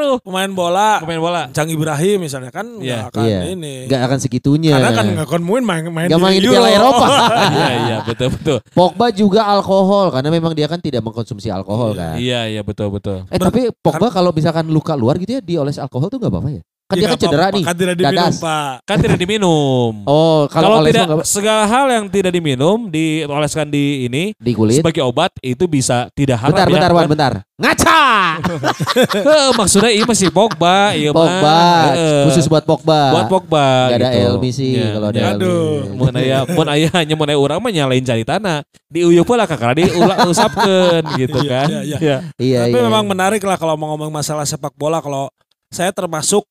Oh, 0.10 0.18
pemain 0.24 0.50
bola 0.50 1.04
Pemain 1.04 1.20
bola. 1.20 1.42
Cang 1.52 1.68
Ibrahim 1.68 2.24
misalnya 2.24 2.50
kan 2.50 2.66
Iya. 2.80 3.06
nggak 3.06 3.12
akan 3.14 3.24
Iya. 3.28 3.40
ini. 3.52 3.59
Nggak 3.60 4.02
akan 4.08 4.20
segitunya. 4.20 4.74
Karena 4.76 4.92
kan 4.96 5.06
nggak 5.12 5.28
akan 5.28 5.42
main 5.44 5.64
main 5.64 5.84
main, 5.92 6.08
Nggak 6.08 6.22
main 6.24 6.40
di. 6.40 6.48
Piala 6.48 6.70
Eropa. 6.72 7.06
Iya 7.50 7.70
iya 7.76 7.98
betul 8.04 8.28
betul. 8.34 8.58
Pogba 8.72 9.08
juga 9.12 9.42
alkohol 9.46 10.12
karena 10.16 10.30
memang 10.32 10.54
dia 10.56 10.68
kan 10.70 10.80
tidak 10.80 11.02
mengkonsumsi 11.04 11.50
alkohol 11.50 11.94
kan. 11.94 12.16
Iya 12.16 12.48
iya 12.48 12.62
betul 12.64 12.94
betul. 12.94 13.26
Eh 13.28 13.40
tapi 13.40 13.70
Pogba 13.74 14.08
kalau 14.10 14.32
misalkan 14.32 14.70
luka 14.70 14.94
luar 14.96 15.20
gitu 15.20 15.38
ya 15.38 15.42
dioles 15.42 15.78
alkohol 15.78 16.08
tuh 16.08 16.18
nggak 16.22 16.32
apa-apa 16.32 16.50
ya? 16.56 16.62
Kan 16.90 16.98
Ya, 16.98 17.06
dia 17.06 17.10
kan 17.12 17.20
cedera 17.22 17.38
apa-apa, 17.44 17.54
nih. 17.54 17.64
Kan 17.64 17.76
tidak 17.78 17.96
diminum 17.96 18.18
Dadas. 18.26 18.42
Pak. 18.42 18.74
Kan 18.82 18.98
tidak 18.98 19.18
diminum. 19.18 19.92
Oh, 20.10 20.50
kalau 20.50 20.68
Kalau 20.74 20.80
tidak 20.84 21.06
nggak- 21.06 21.22
segala 21.24 21.64
hal 21.64 21.86
yang 21.88 22.06
tidak 22.08 22.32
diminum 22.32 22.90
dioleskan 22.90 23.70
di 23.70 23.86
ini 24.04 24.34
di 24.34 24.52
kulit. 24.52 24.82
sebagai 24.82 25.06
obat 25.06 25.30
itu 25.40 25.64
bisa 25.64 26.10
tidak 26.12 26.42
haram 26.42 26.50
Bentar, 26.52 26.66
ya. 26.66 26.74
bentar, 26.74 26.92
Wan, 26.92 27.06
bentar. 27.06 27.34
Ngaca! 27.56 28.02
Eh, 29.30 29.50
maksudnya 29.54 29.92
iya 29.92 30.02
masih 30.04 30.30
Pogba, 30.30 30.92
iya 30.92 31.12
mah. 31.12 31.22
Pogba, 31.22 31.60
Eh, 31.94 32.22
khusus 32.26 32.46
buat 32.48 32.64
Pogba. 32.64 33.02
buat 33.14 33.28
Pogba 33.28 33.68
Nggak 33.88 34.00
ada 34.00 34.10
gitu. 34.10 34.26
Elmi 34.28 34.50
sih 34.50 34.70
Ya, 34.74 34.88
kalau 34.92 35.08
ada. 35.08 35.20
Elmi. 35.20 35.30
Aduh. 35.36 35.70
mun 35.94 36.14
aya 36.16 36.38
mun 36.48 36.68
aya 36.68 36.88
hanya 36.92 37.14
mun 37.14 37.30
aya 37.30 37.38
urang 37.38 37.60
mah 37.60 37.70
nyalain 37.70 38.02
cari 38.02 38.24
tanah. 38.24 38.66
Diuyup 38.88 39.30
lah 39.30 39.46
kakak 39.46 39.78
diusapkeun 39.78 41.04
gitu 41.22 41.38
Iya, 41.40 41.50
kan. 41.52 41.68
iya, 41.70 41.82
iya. 41.84 41.98
Ya. 42.00 42.18
Iya, 42.36 42.60
Tapi 42.66 42.80
memang 42.82 43.06
menarik 43.06 43.44
lah 43.44 43.56
kalau 43.56 43.76
mau 43.76 43.94
ngomong 43.94 44.10
masalah 44.12 44.42
sepak 44.44 44.74
bola 44.74 44.98
kalau 44.98 45.30
saya 45.70 45.92
termasuk 45.92 46.42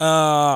eh, 0.00 0.06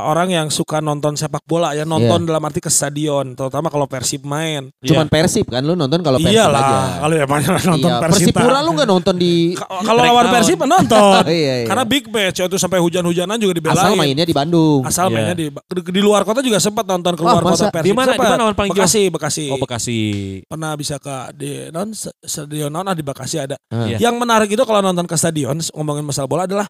orang 0.02 0.28
yang 0.30 0.46
suka 0.48 0.80
nonton 0.80 1.14
sepak 1.14 1.44
bola 1.44 1.70
ya 1.70 1.84
nonton 1.84 2.16
Iya. 2.18 2.26
dalam 2.26 2.42
arti 2.42 2.58
ke 2.58 2.66
stadion 2.66 3.32
terutama 3.32 3.68
kalau 3.68 3.84
Persib 3.84 4.24
main. 4.24 4.72
Cuman 4.80 5.06
Persib 5.06 5.44
kan 5.46 5.60
lu 5.60 5.72
nonton 5.72 6.00
kalau 6.00 6.16
Persib 6.16 6.32
Iyalah 6.32 6.60
aja. 6.60 6.78
kalau 6.98 7.14
ya 7.14 7.26
banyak 7.26 7.50
nonton 7.62 7.86
Iya, 7.86 8.00
Persib. 8.00 8.32
Persipura 8.32 8.58
lu 8.60 8.70
nggak 8.72 8.88
nonton 8.88 9.14
di 9.14 9.32
Ka- 9.52 9.68
Kalau 9.68 10.00
lawan. 10.00 10.24
Persib 10.32 10.58
nonton. 10.66 11.22
Iya, 11.26 11.54
iya. 11.60 11.66
Karena 11.66 11.84
big 11.84 12.04
match 12.08 12.40
itu 12.40 12.56
sampai 12.56 12.80
hujan-hujanan 12.80 13.36
juga 13.36 13.52
dibelain. 13.52 13.76
asal 13.78 13.92
mainnya 13.94 14.24
di 14.24 14.32
Bandung. 14.32 14.80
Asal 14.82 15.06
Iya. 15.06 15.14
mainnya 15.14 15.34
di, 15.34 15.46
di 15.52 15.80
di 15.84 16.00
luar 16.00 16.24
kota 16.24 16.40
juga 16.40 16.56
sempat 16.56 16.82
nonton 16.84 17.12
keluar 17.12 17.38
Wah, 17.38 17.52
kota? 17.52 17.68
Persib. 17.68 17.84
Di 17.84 17.92
mana? 17.92 18.10
Di 18.10 18.18
mana 18.18 18.36
lawan 18.40 18.54
paling? 18.54 18.72
Bekasi, 18.72 19.12
Bekasi. 19.12 19.44
Oh 19.48 19.60
Bekasi. 19.60 20.00
Pernah 20.46 20.72
bisa 20.74 20.96
ke 20.96 21.12
di 21.34 21.50
non 21.68 21.92
stadion 22.22 22.68
non 22.68 22.84
ah, 22.84 22.96
di 22.96 23.04
Bekasi 23.04 23.36
ada. 23.38 23.60
Ah. 23.68 23.84
Iya. 23.86 24.00
Yang 24.00 24.14
menarik 24.16 24.48
itu 24.48 24.62
kalau 24.62 24.80
nonton 24.80 25.04
ke 25.04 25.14
stadion 25.14 25.60
ngomongin 25.70 26.02
masalah 26.02 26.24
bola 26.24 26.44
adalah 26.44 26.64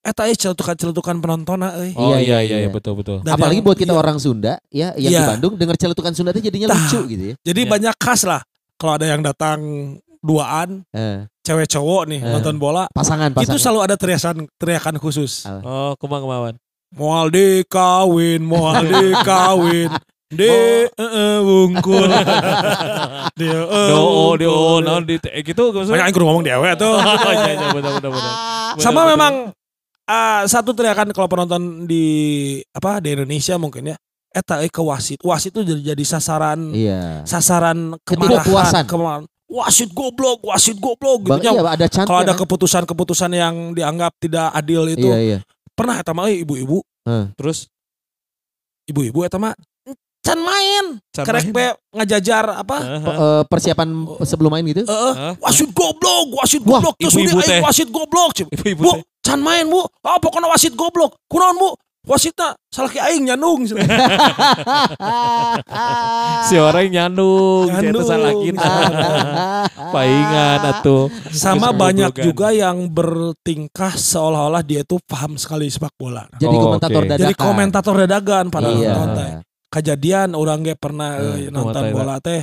eta 0.00 0.22
eh 0.24 0.34
celutukan-celutukan 0.34 1.16
penonton 1.18 1.60
euy. 1.60 1.92
Oh 1.94 2.12
Iya, 2.12 2.18
iya 2.18 2.20
iya, 2.20 2.38
iya, 2.40 2.40
iya. 2.40 2.56
iya 2.64 2.68
betul 2.68 2.96
betul. 2.96 3.20
Dan 3.20 3.36
Apalagi 3.36 3.60
yang- 3.60 3.66
buat 3.68 3.76
kita 3.76 3.92
iya. 3.92 4.00
orang 4.00 4.16
Sunda 4.16 4.56
ya 4.68 4.88
yang 4.96 5.12
di 5.12 5.18
Iya. 5.18 5.28
Bandung 5.28 5.54
dengar 5.54 5.76
celutukan 5.76 6.12
Sunda 6.12 6.32
itu 6.32 6.40
jadinya 6.40 6.68
Tah. 6.68 6.80
lucu 6.80 7.00
gitu 7.06 7.24
ya. 7.30 7.34
Jadi 7.44 7.60
Iya. 7.62 7.70
banyak 7.70 7.94
khas 7.96 8.22
lah. 8.24 8.40
Kalau 8.74 8.96
ada 8.96 9.04
yang 9.04 9.20
datang 9.20 9.60
duaan, 10.18 10.88
Eh, 10.90 11.28
cewek 11.40 11.68
cowok 11.68 12.02
nih 12.08 12.20
Eh. 12.20 12.32
nonton 12.32 12.56
bola, 12.56 12.88
pasangan 12.90 13.28
pasangan. 13.32 13.52
itu 13.52 13.56
selalu 13.56 13.80
ada 13.84 13.94
teriakan 13.96 14.36
teriakan 14.56 14.96
khusus. 14.96 15.44
Oh, 15.44 15.92
kumang 15.96 16.24
kemawan. 16.24 16.54
Moal 16.90 17.28
dikawin, 17.28 18.40
moal 18.40 18.80
dikawin. 18.82 19.92
De 20.30 20.86
eh, 20.86 21.38
wungkul. 21.42 22.06
Dia 23.38 23.50
eh, 23.66 23.88
Do, 23.90 24.38
do, 24.38 24.46
wungkul. 24.46 24.80
naon 24.80 25.02
di 25.02 25.18
eh, 25.18 25.42
gitu 25.42 25.74
aing 25.74 26.14
kudu 26.14 26.22
ngomong 26.24 26.44
di 26.46 26.50
ewe 26.50 26.70
tuh. 26.74 26.94
Iya, 27.34 27.50
iya, 27.50 27.68
benar, 27.74 27.92
benar, 27.98 28.10
benar. 28.14 28.32
Sama 28.78 29.02
memang 29.04 29.50
ah, 30.10 30.42
satu 30.44 30.74
teriakan 30.74 31.14
kalau 31.14 31.30
penonton 31.30 31.86
di 31.86 32.04
apa 32.74 32.98
di 32.98 33.14
Indonesia 33.14 33.54
mungkin 33.54 33.94
ya. 33.94 33.96
Eta 34.30 34.62
eh, 34.62 34.70
ke 34.70 34.78
wasit. 34.78 35.18
Wasit 35.22 35.50
itu 35.50 35.62
jadi, 35.64 35.94
jadi 35.94 36.04
sasaran 36.04 36.70
Iya. 36.70 37.22
sasaran 37.22 37.94
kemarahan. 38.02 38.86
Kemarahan. 38.86 39.22
Wasit 39.46 39.90
goblok, 39.90 40.46
wasit 40.46 40.78
goblok 40.78 41.26
gitu. 41.26 41.42
Iya 41.42 41.62
ada 41.66 41.86
chance. 41.86 42.06
Kalau 42.06 42.22
ada 42.22 42.34
keputusan-keputusan 42.34 43.30
yang 43.34 43.54
dianggap 43.74 44.14
tidak 44.22 44.54
adil 44.54 44.86
itu 44.86 45.06
Iya, 45.06 45.18
iya. 45.18 45.38
pernah 45.74 45.98
eta 45.98 46.14
mah 46.14 46.30
eh, 46.30 46.46
ibu-ibu, 46.46 46.78
Terus 47.34 47.66
ibu-ibu 48.86 49.26
eta 49.26 49.38
mah 49.38 49.54
can 50.20 50.38
main. 50.38 51.00
can 51.10 51.24
Kerek 51.26 51.48
main. 51.50 51.54
be 51.56 51.64
ngajajar 51.96 52.44
apa? 52.60 52.76
Heeh. 52.78 53.02
Eh, 53.08 53.42
persiapan 53.48 53.88
sebelum 54.22 54.52
main 54.52 54.62
gitu? 54.62 54.84
Heeh. 54.84 55.12
Hah? 55.16 55.34
wasit 55.42 55.70
goblok, 55.72 56.26
wasit 56.38 56.62
Wah, 56.62 56.78
goblok. 56.78 56.94
Terus 57.00 57.14
teh. 57.16 57.58
aing 57.58 57.64
wasit 57.64 57.88
goblok. 57.88 58.30
Ibu-ibu. 58.46 59.02
Can 59.30 59.40
main 59.40 59.64
bu. 59.64 59.86
Ah 60.02 60.18
pokoknya 60.18 60.48
wasit 60.48 60.74
goblok. 60.74 61.14
Kunaon 61.24 61.56
bu? 61.56 61.70
Wasitnya 62.00 62.56
salah 62.66 62.88
ki 62.88 62.96
aing 62.96 63.28
nyandung. 63.28 63.68
si 66.48 66.56
orang 66.56 66.88
nyandung, 66.88 67.68
si 67.68 67.76
itu 67.76 67.76
Nyandung. 67.92 68.08
salah 68.08 68.32
kita. 68.34 68.72
Paingan 69.94 70.58
atuh. 70.66 71.04
Sama 71.28 71.70
banyak 71.70 72.08
goblokan. 72.08 72.24
juga 72.24 72.48
yang 72.50 72.88
bertingkah 72.88 73.92
seolah-olah 73.92 74.64
dia 74.64 74.80
tuh 74.82 74.96
paham 75.04 75.36
sekali 75.36 75.68
sepak 75.68 75.92
bola. 75.94 76.24
Jadi 76.36 76.48
Oh, 76.50 76.72
komentator 76.72 77.02
oke. 77.04 77.08
dadakan. 77.08 77.20
Jadi 77.20 77.34
komentator 77.36 77.94
dadagan 77.98 78.44
pada 78.48 78.68
Iya. 78.70 78.88
nonton 78.90 79.08
teh. 79.14 79.30
Kejadian 79.70 80.28
orang 80.32 80.58
ge 80.64 80.74
pernah 80.74 81.20
Eh, 81.20 81.46
eh, 81.46 81.50
nonton 81.52 81.84
bola 81.92 82.16
teh 82.18 82.42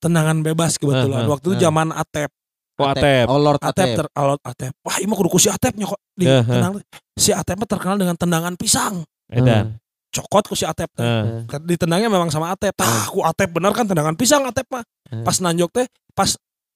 tendangan 0.00 0.40
bebas 0.40 0.80
kebetulan. 0.80 1.20
Eh, 1.20 1.26
eh, 1.26 1.30
Waktu 1.30 1.46
itu 1.52 1.56
zaman 1.60 1.92
Atep. 1.92 2.32
Oh, 2.80 2.90
Atep. 2.90 3.26
Oh 3.28 3.38
Lord 3.38 3.60
Atep, 3.60 3.84
Atep. 3.84 3.96
ter, 4.00 4.06
alot 4.16 4.40
Atep. 4.40 4.72
Wah, 4.80 4.96
ini 4.98 5.06
mah 5.06 5.16
kudu 5.16 5.30
ku 5.30 5.38
si 5.38 5.48
Atepnya 5.48 5.86
kok. 5.86 6.00
Di, 6.16 6.24
Eh, 6.24 6.40
eh. 6.40 6.44
tenang. 6.44 6.72
Si 7.14 7.30
Atep 7.30 7.56
mah 7.56 7.68
terkenal 7.68 7.96
dengan 7.96 8.16
tendangan 8.16 8.54
pisang. 8.56 9.04
Edan. 9.28 9.76
Cokot 10.10 10.48
ku 10.48 10.54
si 10.56 10.64
Atep 10.64 10.90
teh. 10.96 11.04
Eh. 11.04 11.46
Ditendangnya 11.68 12.08
memang 12.08 12.32
sama 12.32 12.50
Atep. 12.50 12.74
Tah, 12.74 13.06
ku 13.08 13.20
Atep 13.22 13.52
bener 13.52 13.70
kan 13.70 13.84
tendangan 13.84 14.16
pisang 14.16 14.42
Atep 14.42 14.66
mah. 14.72 14.82
Eh. 15.12 15.22
Pas 15.22 15.36
nanjok 15.38 15.70
teh, 15.70 15.86
pas 16.16 16.30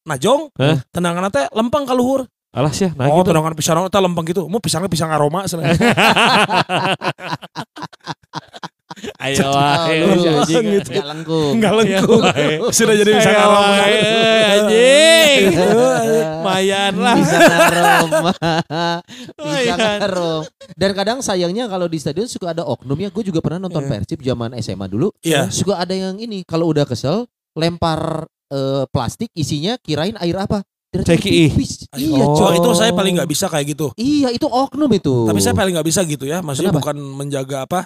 najong, 0.05 0.53
Eh. 0.61 0.77
tendangan 0.93 1.33
teh 1.33 1.49
lempeng 1.51 1.89
ka 1.89 1.97
luhur. 1.97 2.29
Alah 2.55 2.71
sih, 2.71 2.87
nah 2.95 3.11
oh, 3.11 3.19
gitu. 3.19 3.35
tendangan 3.35 3.51
pisang 3.59 3.83
teh 3.91 3.99
lempeng 3.99 4.23
gitu. 4.31 4.47
Mau 4.47 4.63
pisangnya 4.63 4.87
pisang 4.87 5.11
aroma 5.11 5.43
sebenarnya. 5.51 5.75
Ayo, 9.19 9.49
ayo, 9.51 10.05
lulus. 10.15 10.47
anjing. 10.47 10.65
Nggak 10.81 11.07
lengkung. 11.07 11.53
Enggak 11.59 11.73
Iya, 11.73 11.79
lengkung. 12.01 12.23
wae. 12.23 12.47
Sudah 12.71 12.95
jadi 12.95 13.11
wae, 13.15 13.95
eh, 13.95 14.43
anjing. 14.55 15.43
Mayan 16.47 16.95
lah. 16.97 17.15
Bisa 17.17 17.37
aroma. 17.41 18.33
Bisa 19.45 19.75
aroma. 20.01 20.45
Dan 20.75 20.91
kadang 20.93 21.19
sayangnya 21.21 21.67
kalau 21.67 21.87
di 21.87 21.99
stadion 21.99 22.27
suka 22.27 22.53
ada 22.53 22.63
oknum 22.63 22.97
ya. 22.97 23.09
Gue 23.11 23.25
juga 23.25 23.41
pernah 23.41 23.59
nonton 23.61 23.83
Iya. 23.83 23.91
Persib 23.91 24.21
zaman 24.23 24.55
SMA 24.61 24.87
dulu. 24.87 25.11
Iya. 25.21 25.49
Suka 25.49 25.79
ada 25.79 25.93
yang 25.93 26.17
ini 26.17 26.43
kalau 26.43 26.71
udah 26.71 26.85
kesel 26.85 27.27
lempar 27.55 28.27
eh, 28.51 28.85
plastik 28.89 29.31
isinya 29.33 29.75
kirain 29.79 30.15
air 30.19 30.37
apa? 30.37 30.63
CKI. 30.95 31.51
Iya, 31.99 32.23
Oh. 32.23 32.39
Cuma 32.39 32.55
itu 32.55 32.71
saya 32.71 32.95
paling 32.95 33.19
nggak 33.19 33.27
bisa 33.27 33.51
kayak 33.51 33.75
gitu. 33.75 33.91
Iya, 33.99 34.31
itu 34.31 34.47
oknum 34.47 34.87
itu. 34.95 35.27
Tapi 35.27 35.43
saya 35.43 35.51
paling 35.51 35.75
nggak 35.75 35.89
bisa 35.91 36.07
gitu 36.07 36.23
ya. 36.23 36.39
Maksudnya 36.39 36.71
Kenapa? 36.71 36.95
bukan 36.95 36.97
menjaga 37.19 37.57
apa. 37.67 37.81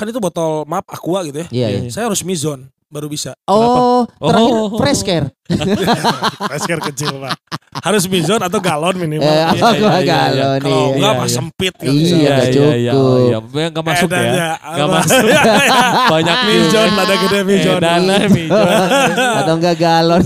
Kan 0.00 0.08
itu 0.08 0.16
botol 0.16 0.64
maaf 0.64 0.88
aqua 0.88 1.20
gitu 1.22 1.38
ya. 1.38 1.46
Iya, 1.52 1.66
iya. 1.76 1.90
Saya 1.92 2.08
harus 2.08 2.24
mizon 2.24 2.64
baru 2.88 3.06
bisa. 3.06 3.36
Oh, 3.44 4.02
terakhir 4.18 4.50
Oh. 4.56 4.74
fresh 4.74 5.04
care. 5.04 5.28
Masker 6.50 6.80
kecil 6.90 7.20
pak. 7.20 7.36
Harus 7.80 8.04
mizon 8.04 8.40
atau 8.40 8.58
galon 8.58 8.96
minimal. 8.96 9.28
Eh, 9.28 9.46
Iya, 9.54 9.62
oh, 9.62 9.72
iya, 9.72 9.86
iya, 9.86 10.02
galon 10.02 10.58
Kalau 10.58 10.74
nih. 10.74 10.94
enggak 10.96 11.12
Iya, 11.12 11.22
iya. 11.22 11.30
sempit 11.30 11.74
nggak 11.76 11.86
Iya, 11.86 12.00
bisa. 12.02 12.14
nggak 12.14 12.26
iya, 12.26 12.42
iya, 12.42 12.50
cukup. 12.50 12.74
iya. 13.54 13.68
Nggak 13.70 13.84
masuk 13.84 14.08
ya. 14.08 14.18
Edanya, 14.18 14.48
Nggak 14.58 14.74
apa? 14.82 14.96
masuk. 14.96 15.22
Banyak 16.12 16.36
Mizon, 16.42 16.88
ada 16.90 17.14
gede 17.16 17.40
mizon. 17.44 17.76
Edan 17.78 18.00
lah, 18.02 18.20
mijon. 18.26 18.66
Atau 19.38 19.54
enggak 19.54 19.76
galon. 19.76 20.22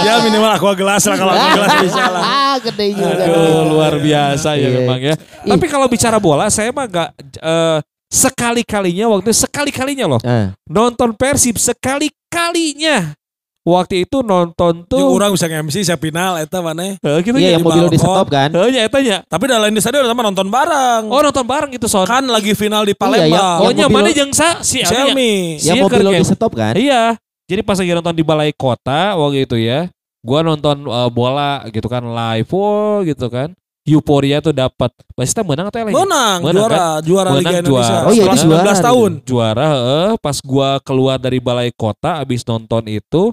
ya 0.00 0.12
minimal 0.22 0.50
aqua 0.50 0.72
gelas 0.72 1.02
lah 1.04 1.16
kalau 1.18 1.32
aqua 1.34 1.50
gelas 1.52 1.72
bisa 1.82 2.02
lah. 2.06 2.22
Ah, 2.22 2.56
gede 2.58 2.86
juga. 2.94 3.20
Aduh, 3.20 3.62
luar 3.68 3.94
biasa 3.98 4.48
ya 4.54 4.64
Iya. 4.64 4.68
memang 4.80 5.00
ya. 5.02 5.14
Tapi 5.44 5.64
kalau 5.66 5.86
bicara 5.86 6.16
bola, 6.16 6.48
saya 6.48 6.70
mah 6.70 6.86
gak 6.86 7.08
eh, 7.36 7.78
sekali-kalinya 8.10 9.06
waktu 9.08 9.30
sekali-kalinya 9.30 10.06
loh 10.10 10.20
Eh, 10.20 10.50
nonton 10.66 11.14
Persib 11.14 11.56
sekali-kalinya. 11.56 13.14
Waktu 13.60 14.08
itu 14.08 14.24
nonton 14.24 14.88
tuh 14.88 15.04
orang 15.04 15.36
bisa 15.36 15.44
nge-MC 15.44 15.84
saya 15.84 16.00
final 16.00 16.40
eta 16.40 16.64
mana. 16.64 16.96
Eh, 16.96 17.18
gitu 17.20 17.36
iya 17.36 17.54
ya. 17.54 17.60
yang 17.60 17.62
mobil 17.62 17.92
di 17.92 18.00
stop 18.00 18.26
kan? 18.26 18.48
Eh, 18.48 18.68
nya 18.72 18.88
eta 18.88 18.98
nya. 18.98 19.20
Tapi 19.28 19.44
dah 19.46 19.60
lain 19.60 19.76
di 19.76 19.84
stadion 19.84 20.08
sama 20.08 20.24
nonton 20.24 20.48
bareng. 20.48 21.06
Oh 21.06 21.20
nonton 21.20 21.44
bareng 21.44 21.70
gitu 21.70 21.84
son. 21.84 22.08
kan 22.08 22.24
lagi 22.24 22.56
final 22.56 22.88
di 22.88 22.96
Iya, 22.96 23.00
Palembang. 23.04 23.28
yang- 23.30 23.60
oh 23.60 23.68
yang 23.68 23.76
nya 23.76 23.86
mobil 23.86 23.96
mana 24.00 24.16
jeung 24.16 24.32
sa 24.32 24.64
si 24.64 24.80
Elmi 24.80 25.60
ya? 25.60 25.76
Iya, 25.76 25.84
mobil 25.84 26.00
di 26.02 26.24
stop 26.24 26.56
kan? 26.56 26.72
Iya. 26.72 27.20
Jadi 27.46 27.60
pas 27.60 27.76
lagi 27.76 27.92
nonton 27.92 28.14
di 28.16 28.24
balai 28.24 28.50
kota 28.56 29.12
waktu 29.14 29.44
itu 29.44 29.60
ya, 29.60 29.92
gua 30.24 30.40
nonton 30.40 30.80
eh, 30.80 31.10
bola 31.12 31.60
gitu 31.68 31.84
kan 31.84 32.00
live, 32.00 32.48
oh, 32.56 33.04
gitu 33.04 33.28
kan. 33.28 33.52
Euforia 33.96 34.38
tuh 34.38 34.54
dapat. 34.54 34.90
Basista 35.14 35.40
menang 35.42 35.68
atau 35.70 35.80
lain? 35.82 35.94
Menang, 35.94 36.38
Menang, 36.44 36.54
juara, 36.68 36.84
juara 37.00 37.28
Menang, 37.34 37.42
Liga 37.42 37.58
Indonesia. 37.62 37.94
juara. 37.96 38.06
Oh 38.06 38.12
iya, 38.12 38.24
Setelah 38.24 38.36
itu 38.36 38.46
juara. 38.46 38.72
19 38.72 38.88
tahun. 38.88 39.10
Juara, 39.26 39.66
heeh. 39.72 40.08
Pas 40.20 40.36
gua 40.40 40.68
keluar 40.84 41.16
dari 41.18 41.38
balai 41.42 41.70
kota 41.74 42.20
abis 42.22 42.44
nonton 42.44 42.84
itu, 42.86 43.32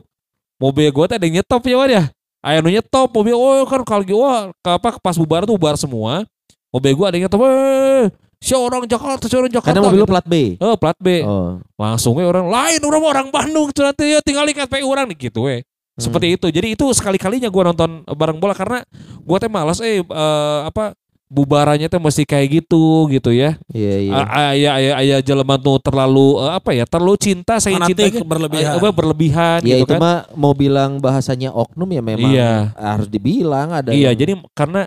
mobil 0.58 0.88
gua 0.90 1.06
tuh 1.12 1.16
ada 1.20 1.26
yang 1.28 1.42
nyetop 1.42 1.62
ya 1.66 1.76
Wan 1.78 1.90
ya. 1.92 2.04
Aya 2.42 2.58
nu 2.64 2.70
nyetop 2.72 3.10
mobil, 3.12 3.36
oh 3.36 3.66
kan 3.68 3.82
kalau 3.84 4.04
gitu, 4.06 4.22
wah 4.24 4.54
apa 4.64 4.96
pas 5.02 5.16
bubar 5.20 5.44
tuh 5.44 5.58
bubar 5.58 5.76
semua. 5.76 6.24
Mobil 6.72 6.94
gua 6.96 7.12
ada 7.12 7.20
yang 7.20 7.28
nyetop, 7.28 7.44
eh, 7.44 8.08
si 8.40 8.54
orang 8.56 8.88
Jakarta, 8.88 9.28
si 9.28 9.36
orang 9.36 9.52
Jakarta. 9.52 9.76
Karena 9.76 9.84
mobil 9.84 10.06
gitu. 10.06 10.12
plat 10.14 10.24
B. 10.24 10.36
Oh, 10.64 10.76
plat 10.80 10.96
B. 10.96 11.26
Oh. 11.28 11.60
Langsung 11.76 12.16
we 12.16 12.24
orang 12.24 12.48
lain 12.48 12.80
orang 12.86 13.04
orang 13.04 13.28
Bandung 13.34 13.68
ternyata 13.76 14.00
ya 14.08 14.24
tinggal 14.24 14.48
di 14.48 14.56
KPU 14.56 14.88
orang 14.88 15.12
nih 15.12 15.28
gitu 15.28 15.44
we. 15.52 15.67
Seperti 15.98 16.28
itu. 16.34 16.48
Jadi 16.48 16.68
itu 16.74 16.86
sekali-kalinya 16.92 17.50
gua 17.50 17.70
nonton 17.70 18.06
bareng 18.06 18.38
bola 18.38 18.54
karena 18.54 18.86
gua 19.22 19.38
teh 19.38 19.50
malas 19.50 19.82
eh 19.82 20.00
eh, 20.00 20.60
apa 20.64 20.94
bubarannya 21.28 21.90
teh 21.90 21.98
mesti 21.98 22.24
kayak 22.24 22.48
gitu 22.64 23.10
gitu 23.10 23.34
ya. 23.34 23.58
Iya, 23.68 23.96
iya. 24.00 24.14
A- 24.16 24.32
Aya 24.54 24.70
aya 24.74 24.92
aya 24.96 25.18
jelema 25.20 25.58
tuh 25.58 25.76
terlalu 25.78 26.40
eh, 26.40 26.52
apa 26.54 26.72
ya? 26.72 26.86
Terlalu 26.86 27.16
cinta 27.18 27.58
saya 27.58 27.82
cinta 27.82 28.00
Fanatik 28.00 28.24
berlebihan. 28.24 28.78
apa 28.78 28.90
berlebihan 28.90 29.60
Ya 29.62 29.76
gitu 29.76 29.84
itu 29.84 29.94
kan. 29.94 30.00
mah 30.00 30.18
mau 30.34 30.54
bilang 30.54 31.02
bahasanya 31.02 31.52
oknum 31.52 31.90
ya 31.90 32.00
memang 32.00 32.30
Iya. 32.30 32.72
harus 32.78 33.10
dibilang 33.10 33.74
ada. 33.74 33.92
Iya, 33.92 34.14
yang- 34.14 34.16
jadi 34.16 34.32
karena 34.54 34.82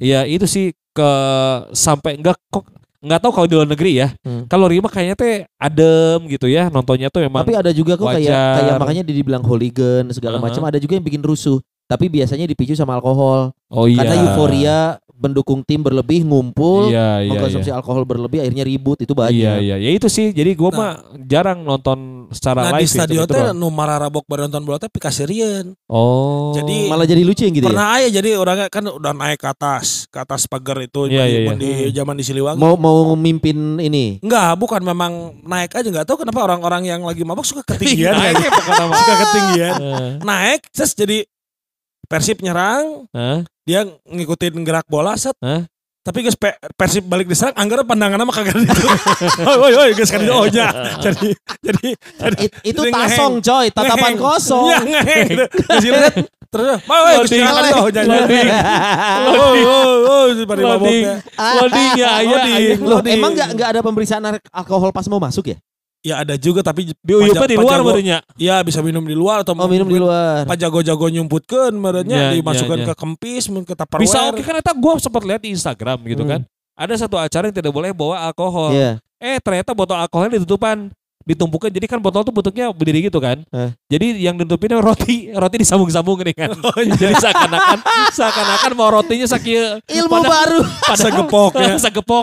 ya 0.00 0.24
itu 0.24 0.44
sih 0.44 0.66
ke 0.90 1.10
sampai 1.70 2.16
enggak 2.16 2.38
kok 2.48 2.62
nggak 3.04 3.20
tahu 3.20 3.32
kalau 3.32 3.46
di 3.46 3.54
luar 3.54 3.68
negeri 3.68 3.92
ya. 4.00 4.08
Hmm. 4.24 4.48
Kalau 4.48 4.64
Rima 4.64 4.88
kayaknya 4.88 5.14
teh 5.14 5.34
adem 5.60 6.24
gitu 6.26 6.48
ya 6.48 6.72
nontonnya 6.72 7.12
tuh 7.12 7.20
memang 7.20 7.44
Tapi 7.44 7.54
ada 7.54 7.70
juga 7.70 7.94
kok 7.94 8.08
kayak 8.08 8.24
wajar. 8.24 8.54
kayak 8.56 8.74
makanya 8.80 9.02
dibilang 9.04 9.44
hooligan 9.44 10.08
segala 10.10 10.40
Uh-huh. 10.40 10.48
macam 10.48 10.62
ada 10.64 10.80
juga 10.80 10.96
yang 10.96 11.04
bikin 11.04 11.20
rusuh. 11.20 11.60
Tapi 11.84 12.08
biasanya 12.08 12.44
dipicu 12.44 12.72
sama 12.72 12.94
alkohol. 12.94 13.52
oh 13.68 13.84
iya. 13.84 14.00
Karena 14.00 14.14
euforia 14.24 14.78
mendukung 15.14 15.62
tim 15.62 15.78
berlebih 15.78 16.20
ngumpul, 16.22 16.90
Iya, 16.90 17.22
iya, 17.22 17.30
mengkonsumsi 17.30 17.70
iya. 17.70 17.78
alkohol 17.78 18.02
berlebih 18.02 18.38
akhirnya 18.38 18.62
ribut 18.62 18.98
itu 18.98 19.12
banyak. 19.12 19.32
Iya 19.32 19.52
iya 19.58 19.76
ya 19.78 19.90
itu 19.90 20.06
sih 20.06 20.30
jadi 20.30 20.52
gua 20.52 20.68
Nah. 20.68 20.76
mah 20.76 20.92
jarang 21.22 21.62
nonton 21.62 21.98
secara 22.30 22.66
Nah 22.66 22.72
di 22.72 22.82
live 22.82 22.88
gitu, 22.88 22.98
stadion 22.98 23.22
gitu 23.22 23.32
teh 23.32 23.44
nu 23.52 23.68
mararabok 23.68 24.24
bar 24.24 24.42
nonton 24.42 24.62
bola 24.62 24.76
teh 24.76 24.86
pikasirieun. 24.88 25.74
Oh 25.86 26.50
Jadi- 26.52 26.86
Malah 26.86 27.04
jadi 27.04 27.22
lucu 27.22 27.42
yang 27.42 27.52
gitu 27.52 27.64
ya. 27.64 27.70
Pernah 27.70 27.88
aja 27.94 28.08
jadi 28.12 28.30
orangnya 28.34 28.66
kan 28.68 28.84
udah 28.84 29.12
naik 29.12 29.38
ke 29.38 29.48
atas, 29.48 29.86
ke 30.06 30.18
atas 30.18 30.44
pagar 30.44 30.76
itu 30.78 31.06
Iya, 31.06 31.24
di, 31.24 31.30
iya, 31.30 31.40
iya. 31.40 31.54
di 31.54 31.70
zaman 31.92 32.14
di 32.14 32.24
Siliwangi. 32.24 32.58
Mau 32.58 32.74
mau 32.74 33.14
mimpin 33.14 33.54
ini. 33.78 34.18
Enggak, 34.18 34.54
bukan 34.56 34.82
memang 34.82 35.12
naik 35.42 35.72
aja 35.72 35.88
nggak 35.88 36.04
tahu 36.04 36.20
kenapa 36.20 36.42
orang-orang 36.42 36.86
yang 36.86 37.00
lagi 37.00 37.22
mabok 37.22 37.42
suka 37.44 37.62
ketinggian 37.64 38.12
Naik 38.18 38.34
kayaknya. 38.34 38.44
ya 38.44 38.50
pokoknya 38.52 38.84
mah. 38.84 38.98
suka 38.98 39.14
ketinggian. 39.16 39.74
Eh, 39.74 40.10
Naik 40.20 40.60
terus 40.70 40.92
jadi 40.92 41.18
Persib 42.04 42.38
nyerang, 42.38 43.08
eh, 43.10 43.38
dia 43.62 43.80
ngikutin 44.04 44.60
gerak 44.60 44.86
bola 44.86 45.14
set. 45.14 45.34
Hah? 45.38 45.64
Tapi 46.00 46.20
guys 46.20 46.36
pe- 46.36 46.60
Persib 46.76 47.00
balik 47.02 47.24
diserang, 47.24 47.56
anggar 47.56 47.80
pandangannya 47.80 48.22
mah 48.22 48.34
kagak 48.34 48.60
itu. 48.60 48.86
Oi 49.40 49.72
oi 49.72 49.90
guys 49.92 50.08
kan 50.08 50.20
itu 50.20 50.34
ohnya. 50.36 50.68
Jadi 51.00 51.28
jadi 51.58 51.88
jadi 52.14 52.36
It- 52.44 52.54
itu 52.66 52.80
jadi 52.82 52.92
tasong 52.92 53.40
ngeheng. 53.40 53.48
coy, 53.48 53.66
tatapan 53.70 53.96
Ngeheng. 54.04 54.16
kosong. 54.20 54.64
Iya 54.66 54.78
ngeheng 54.82 55.24
gitu. 55.26 55.44
Terus 55.72 55.84
lihat 55.90 56.14
terus 56.52 56.66
oi 56.78 57.00
oi 57.00 57.14
guys 57.16 57.18
Loading. 57.24 57.40
kan 57.40 57.64
itu 57.64 57.80
ohnya. 57.80 58.02
Loading. 58.04 58.48
Oh 59.24 59.52
oh 59.64 59.94
oh 60.04 60.24
pada 60.44 60.60
Loading 60.60 60.68
maboknya. 60.68 61.14
Loading 61.56 61.90
ya 61.96 62.08
aya 62.12 62.28
Loading. 62.28 62.54
aya. 62.54 62.74
Loh, 62.76 62.88
Loading. 62.92 63.14
emang 63.16 63.30
nggak 63.32 63.48
nggak 63.56 63.68
ada 63.72 63.80
pemeriksaan 63.80 64.22
al- 64.22 64.44
alkohol 64.52 64.92
pas 64.92 65.08
mau 65.08 65.18
masuk 65.18 65.50
ya? 65.50 65.58
Ya 66.04 66.20
ada 66.20 66.36
juga 66.36 66.60
tapi 66.60 66.92
Di 66.92 67.12
uyupnya 67.16 67.48
di 67.48 67.56
luar 67.56 67.80
barunya. 67.80 68.20
Ya 68.36 68.60
bisa 68.60 68.84
minum 68.84 69.00
di 69.00 69.16
luar 69.16 69.40
atau 69.40 69.56
Oh 69.56 69.64
minum 69.64 69.88
di 69.88 69.96
luar. 69.96 70.44
Pak 70.44 70.60
jago-jago 70.60 71.08
nyumputkeun 71.08 71.72
Ya, 71.72 71.80
merenya 71.80 72.18
dimasukkan 72.30 72.76
ya, 72.76 72.84
ya. 72.84 72.88
ke 72.92 72.94
kempis 72.94 73.48
mun 73.48 73.64
ke 73.64 73.72
Tupperware. 73.72 74.04
Bisa 74.04 74.18
oke 74.28 74.44
kan 74.44 74.60
eta 74.60 74.76
gua 74.76 75.00
sempat 75.00 75.24
lihat 75.24 75.40
di 75.40 75.56
Instagram 75.56 76.04
gitu 76.04 76.22
Hmm. 76.22 76.30
kan. 76.30 76.40
ada 76.74 76.94
satu 76.98 77.14
acara 77.16 77.48
yang 77.48 77.56
tidak 77.56 77.70
boleh 77.70 77.94
bawa 77.94 78.28
alkohol. 78.28 78.74
Iya. 78.74 78.98
Eh 79.16 79.38
ternyata 79.38 79.72
botol 79.72 79.96
alkoholnya 79.96 80.36
ditutupan, 80.36 80.90
ditumpukan. 81.24 81.68
Jadi 81.68 81.84
kan 81.84 81.98
botol 81.98 82.22
tuh 82.22 82.30
bentuknya 82.30 82.70
berdiri 82.70 83.04
gitu 83.04 83.18
kan. 83.18 83.40
Eh. 83.48 83.70
Jadi 83.88 84.22
yang 84.22 84.36
ditutupinnya 84.36 84.78
roti, 84.78 85.28
roti 85.30 85.56
disambung-sambung 85.58 86.20
nih 86.22 86.36
kan. 86.36 86.50
Oh, 86.54 86.78
iya. 86.78 86.94
Jadi 86.94 87.14
seakan-akan 87.18 87.78
seakan-akan 88.10 88.70
mau 88.72 88.88
rotinya 88.90 89.26
sakia 89.26 89.80
Ilmu 89.84 90.08
pada- 90.10 90.30
baru. 90.30 90.60
pada 90.62 90.96
Sagepok, 90.96 91.52
ya. 91.56 91.76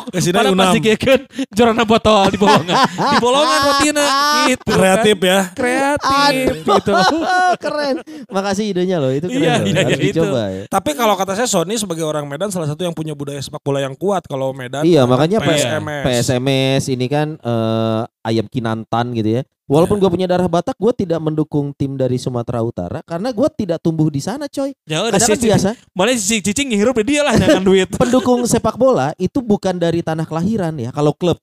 Ke 0.07 0.19
sini 0.19 0.33
Pada 0.33 0.49
pasti 0.51 0.79
kan 0.95 1.19
jorana 1.49 1.83
botol 1.83 2.29
di 2.29 2.37
bolongan. 2.37 2.75
Di 2.87 3.17
bolongan 3.17 3.59
rotina 3.67 4.05
gitu. 4.47 4.63
kan. 4.63 4.77
Kreatif 4.77 5.17
ya. 5.19 5.39
Kreatif 5.51 6.53
gitu. 6.61 6.91
keren. 7.63 7.95
Makasih 8.27 8.65
idenya 8.69 8.97
loh, 8.97 9.11
itu 9.11 9.27
keren 9.27 9.41
Iya, 9.41 9.53
loh. 9.57 9.65
iya, 9.65 9.81
Harus 9.81 9.91
iya, 9.91 9.97
itu. 9.99 10.21
dicoba 10.21 10.41
ya. 10.47 10.63
Tapi 10.67 10.89
kalau 10.93 11.13
kata 11.15 11.33
saya 11.33 11.47
Sony 11.49 11.75
sebagai 11.75 12.05
orang 12.05 12.25
Medan 12.25 12.49
salah 12.49 12.69
satu 12.69 12.81
yang 12.81 12.93
punya 12.93 13.13
budaya 13.13 13.41
sepak 13.41 13.61
bola 13.61 13.81
yang 13.81 13.95
kuat 13.95 14.23
kalau 14.25 14.53
Medan. 14.53 14.85
Iya, 14.85 15.03
makanya 15.03 15.41
PSMS. 15.41 16.03
PSMS 16.05 16.83
ini 16.89 17.05
kan 17.07 17.35
eh, 17.35 18.01
ayam 18.21 18.45
kinantan 18.45 19.13
gitu 19.13 19.39
ya. 19.39 19.43
Walaupun 19.65 19.97
Iya. 19.97 20.03
gue 20.03 20.09
punya 20.11 20.27
darah 20.27 20.51
Batak, 20.51 20.75
gue 20.75 20.91
tidak 20.91 21.23
mendukung 21.23 21.71
tim 21.71 21.95
dari 21.95 22.19
Sumatera 22.19 22.59
Utara 22.59 22.99
karena 23.01 23.31
gue 23.31 23.47
tidak 23.55 23.79
tumbuh 23.79 24.11
di 24.11 24.19
sana, 24.19 24.51
coy. 24.51 24.75
Ya 24.83 24.99
udah 24.99 25.15
kan 25.15 25.39
biasa 25.39 25.69
Malah 25.95 26.15
si 26.19 26.43
cicing 26.43 26.75
ngirup 26.75 26.99
di 26.99 27.15
dia 27.15 27.23
lah 27.23 27.39
jangan 27.39 27.63
duit. 27.71 27.87
pendukung 27.95 28.43
sepak 28.43 28.75
bola 28.75 29.15
itu 29.15 29.39
bukan 29.39 29.79
dari 29.79 30.03
tanah 30.03 30.27
kelahiran 30.27 30.75
ya. 30.75 30.91
Kalau 30.91 31.15
klub 31.15 31.39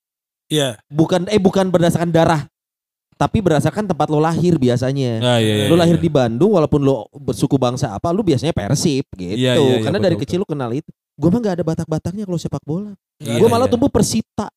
Iya. 0.48 0.76
bukan 0.88 1.24
eh 1.28 1.40
bukan 1.40 1.72
berdasarkan 1.72 2.08
darah, 2.08 2.44
tapi 3.16 3.40
berdasarkan 3.40 3.88
tempat 3.88 4.08
lo 4.08 4.20
lahir 4.20 4.56
biasanya. 4.56 5.20
Nah, 5.20 5.38
iya, 5.40 5.64
Lu 5.68 5.76
lahir 5.76 5.96
di 5.96 6.08
Bandung 6.08 6.52
walaupun 6.56 6.84
lo 6.84 7.08
bersuku 7.12 7.56
bangsa 7.56 7.92
apa, 7.92 8.12
lu 8.12 8.20
biasanya 8.20 8.52
Persib 8.52 9.08
gitu. 9.16 9.34
Iya, 9.34 9.56
iya, 9.56 9.76
iya, 9.76 9.76
Karena 9.84 9.98
betul, 9.98 10.06
dari 10.06 10.16
betul. 10.16 10.24
kecil 10.28 10.38
lu 10.40 10.46
kenal 10.48 10.70
itu. 10.72 10.88
Gue 11.18 11.28
mah 11.32 11.40
gak 11.42 11.54
ada 11.58 11.64
Batak-Bataknya 11.66 12.24
kalau 12.28 12.38
sepak 12.38 12.62
bola. 12.62 12.92
Iya, 13.18 13.40
gue 13.40 13.48
malah 13.48 13.66
iya. 13.66 13.72
tumbuh 13.72 13.90
Persita. 13.90 14.48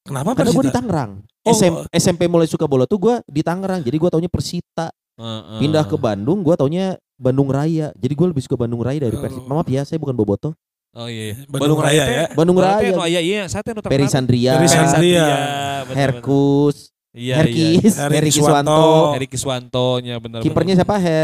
Kenapa 0.00 0.32
Karena 0.32 0.50
gue 0.50 0.64
di 0.64 0.68
Persita? 0.68 0.78
Tangerang. 0.80 1.10
Oh, 1.40 1.52
SM 1.52 1.74
SMP 1.92 2.22
mulai 2.28 2.48
suka 2.48 2.64
bola 2.64 2.84
tuh 2.88 2.98
gue 2.98 3.14
di 3.28 3.40
Tangerang. 3.44 3.80
Jadi 3.84 3.96
gue 3.96 4.10
taunya 4.10 4.30
Persita. 4.32 4.88
Heeh. 5.20 5.58
Pindah 5.60 5.84
ke 5.84 5.96
Bandung, 6.00 6.40
gue 6.40 6.54
taunya 6.56 6.96
Bandung 7.20 7.52
Raya. 7.52 7.92
Jadi 7.96 8.12
gue 8.16 8.26
lebih 8.32 8.40
suka 8.40 8.56
Bandung 8.56 8.80
Raya 8.80 9.08
dari 9.08 9.16
Oh. 9.16 9.20
Persib. 9.20 9.44
Maaf 9.44 9.68
ya, 9.68 9.84
saya 9.84 10.00
bukan 10.00 10.16
Boboto. 10.16 10.56
Oh 10.96 11.06
iya. 11.06 11.36
iya. 11.36 11.46
Bandung 11.46 11.78
Raya 11.78 12.02
teh- 12.02 12.10
ya. 12.10 12.24
Bandung 12.32 12.56
Bandung 12.56 12.58
Raya. 12.64 12.80
Raya. 12.82 12.98
Oh 12.98 13.06
iya 13.06 13.20
iya, 13.20 13.40
nu. 13.46 13.80
Peri 13.84 14.06
Sandria, 14.08 14.52
Peri 14.56 14.66
Peri 14.66 14.68
Sandria. 14.68 15.26
bener-bener. 15.84 15.96
Herkus, 15.96 16.76
Iya, 17.10 17.42
Herkis, 17.42 17.98
Heri 17.98 18.14
Heri 18.22 18.30
Kiswanto. 18.30 18.70
Iya. 18.70 19.14
Heri 19.18 19.26
Kiswanto 19.26 19.86
nya 19.98 20.14
benar. 20.22 20.46
Kipernya 20.46 20.78
siapa? 20.78 20.94
He... 21.02 21.18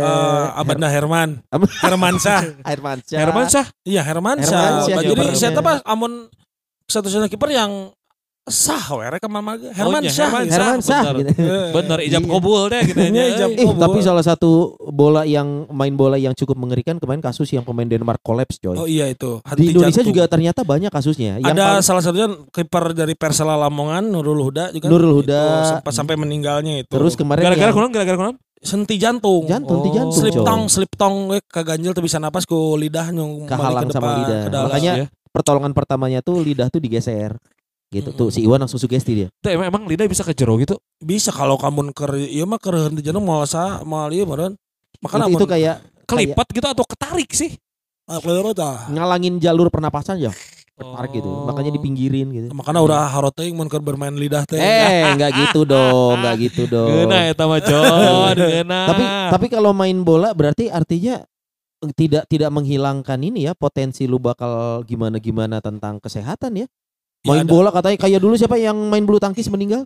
Eh, 0.00 0.46
Abanda 0.56 0.88
Herman. 0.88 1.44
Hermansyah. 1.84 2.40
Hermansyah. 2.72 3.18
Hermansyah. 3.20 3.66
Iya 3.84 4.00
Hermansyah. 4.00 4.48
Hermansyah 4.48 4.96
Jadi 5.04 5.24
saya 5.36 5.52
apa 5.60 5.84
amun 5.84 6.32
satu-satunya 6.86 7.28
kiper 7.28 7.50
yang 7.50 7.90
sah 8.46 8.94
we 8.94 9.02
rek 9.02 9.26
mah 9.26 9.42
Hermansyah. 9.42 9.74
Hermansyah. 9.74 10.28
gitu. 10.38 10.54
Hermansyah. 10.54 11.02
bener. 11.02 11.18
gitu. 11.18 11.42
Bener 11.74 11.98
ijab 12.00 12.22
Iya. 12.22 12.30
kabul 12.30 12.60
deh 12.70 12.82
gitu 12.84 13.00
Iya, 13.00 13.10
nya. 13.10 13.22
ijab 13.28 13.48
Eh, 13.52 13.66
Oh, 13.66 13.74
tapi 13.74 13.98
salah 14.00 14.22
satu 14.22 14.50
bola 14.86 15.26
yang 15.26 15.66
main 15.68 15.90
bola 15.92 16.14
yang 16.14 16.30
cukup 16.30 16.54
mengerikan 16.54 16.94
kemarin 16.96 17.18
kasus 17.18 17.50
yang 17.50 17.66
pemain 17.66 17.82
Denmark 17.84 18.22
kolaps, 18.22 18.62
coy. 18.62 18.78
Oh 18.78 18.86
iya 18.86 19.10
itu. 19.10 19.42
Di 19.42 19.50
Henti 19.50 19.64
Indonesia 19.68 19.98
jantung. 19.98 20.14
juga 20.14 20.30
ternyata 20.30 20.62
banyak 20.62 20.88
kasusnya. 20.88 21.42
Yang 21.42 21.52
ada 21.52 21.64
paling- 21.68 21.82
salah 21.82 22.02
satunya 22.06 22.28
kiper 22.46 22.84
dari 22.94 23.14
Persela 23.14 23.58
Lamongan 23.58 24.06
Nurul 24.06 24.38
Huda 24.40 24.70
juga. 24.70 24.86
Nurul 24.86 25.12
Huda. 25.16 25.42
Itu 25.42 25.66
sempat 25.74 25.92
sampai 25.92 26.14
meninggalnya 26.14 26.78
itu. 26.78 26.92
terus 26.92 27.18
kemarin 27.18 27.50
Gara-gara 27.50 27.74
yang 27.74 27.90
gara-gara 27.90 28.14
kunaon? 28.16 28.38
senti 28.56 28.94
jantung. 28.96 29.42
jantung, 29.44 29.78
di 29.80 29.90
Oh. 29.90 29.94
jantung, 29.94 30.16
slip 30.16 30.34
tong, 30.36 30.62
slip 30.66 30.92
tong 30.92 31.14
we 31.28 31.38
kaganjil 31.44 31.90
tuh 31.92 32.02
bisa 32.02 32.18
napas 32.18 32.42
ku 32.42 32.74
lidah 32.74 33.10
nyung 33.10 33.42
ke 33.42 33.54
sama 33.54 33.82
depan, 33.82 34.14
lidah. 34.16 34.40
ke 34.40 34.48
dalam. 34.48 34.66
Makanya 34.70 34.92
Ya. 34.96 35.06
Pertolongan 35.30 35.72
pertamanya 35.72 36.20
tuh 36.20 36.42
lidah 36.42 36.68
tuh 36.68 36.78
digeser. 36.82 37.36
Gitu 37.86 38.10
tuh 38.12 38.34
si 38.34 38.42
Iwan 38.42 38.58
langsung 38.58 38.82
sugesti 38.82 39.24
dia. 39.24 39.28
Tuh 39.38 39.54
emang, 39.54 39.70
emang 39.70 39.82
lidah 39.86 40.10
bisa 40.10 40.26
ke 40.26 40.34
jero 40.34 40.58
gitu. 40.58 40.76
bisa 40.96 41.28
kalau 41.28 41.60
kamu 41.60 41.92
ker 41.92 42.16
ieu 42.16 42.48
mah 42.48 42.56
keur 42.56 42.88
henteu 42.88 43.04
jantung 43.04 43.22
moal 43.22 43.44
sa 43.44 43.84
moal 43.84 44.10
ieu 44.10 44.24
meureun. 44.24 44.56
Makanya 45.04 45.28
itu, 45.28 45.36
itu 45.38 45.46
kayak 45.46 45.76
Kelipat 46.06 46.46
gitu 46.54 46.66
atau 46.70 46.84
ketarik 46.86 47.30
sih? 47.34 47.58
kayak 48.06 48.94
ngalangin 48.94 49.42
jalur 49.42 49.66
pernapasan 49.66 50.22
ya. 50.22 50.30
Oh. 50.78 50.94
Ketarik 50.94 51.18
gitu. 51.18 51.30
Makanya 51.50 51.70
dipinggirin 51.74 52.28
gitu. 52.30 52.48
Makanya 52.54 52.80
udah 52.86 53.00
haroteuing 53.10 53.58
mun 53.58 53.66
keur 53.66 53.82
bermain 53.82 54.14
lidah 54.14 54.46
teh. 54.46 54.60
Eh, 54.60 55.10
enggak 55.18 55.34
gitu 55.34 55.66
dong, 55.66 56.22
enggak 56.22 56.36
gitu 56.46 56.70
dong. 56.70 56.86
Geuna 56.86 57.26
eta 57.26 57.50
mah 57.50 57.58
Jon, 57.58 58.36
geuna. 58.38 58.80
Tapi 58.86 59.04
tapi 59.34 59.46
kalau 59.50 59.74
main 59.74 59.98
bola 60.06 60.30
berarti 60.30 60.70
artinya 60.70 61.26
tidak 61.92 62.24
tidak 62.26 62.48
menghilangkan 62.48 63.18
ini 63.18 63.44
ya 63.44 63.52
potensi 63.52 64.04
lu 64.04 64.16
bakal 64.16 64.80
gimana 64.82 65.16
gimana 65.16 65.60
tentang 65.60 66.00
kesehatan 66.00 66.56
ya. 66.56 66.66
Ya, 67.20 67.32
Main 67.32 67.44
ada. 67.44 67.50
bola 67.50 67.68
katanya 67.70 67.98
kayak 67.98 68.18
dulu 68.18 68.34
siapa 68.34 68.54
yang 68.54 68.76
main 68.86 69.02
bulu 69.02 69.18
tangkis 69.18 69.46
meninggal? 69.46 69.82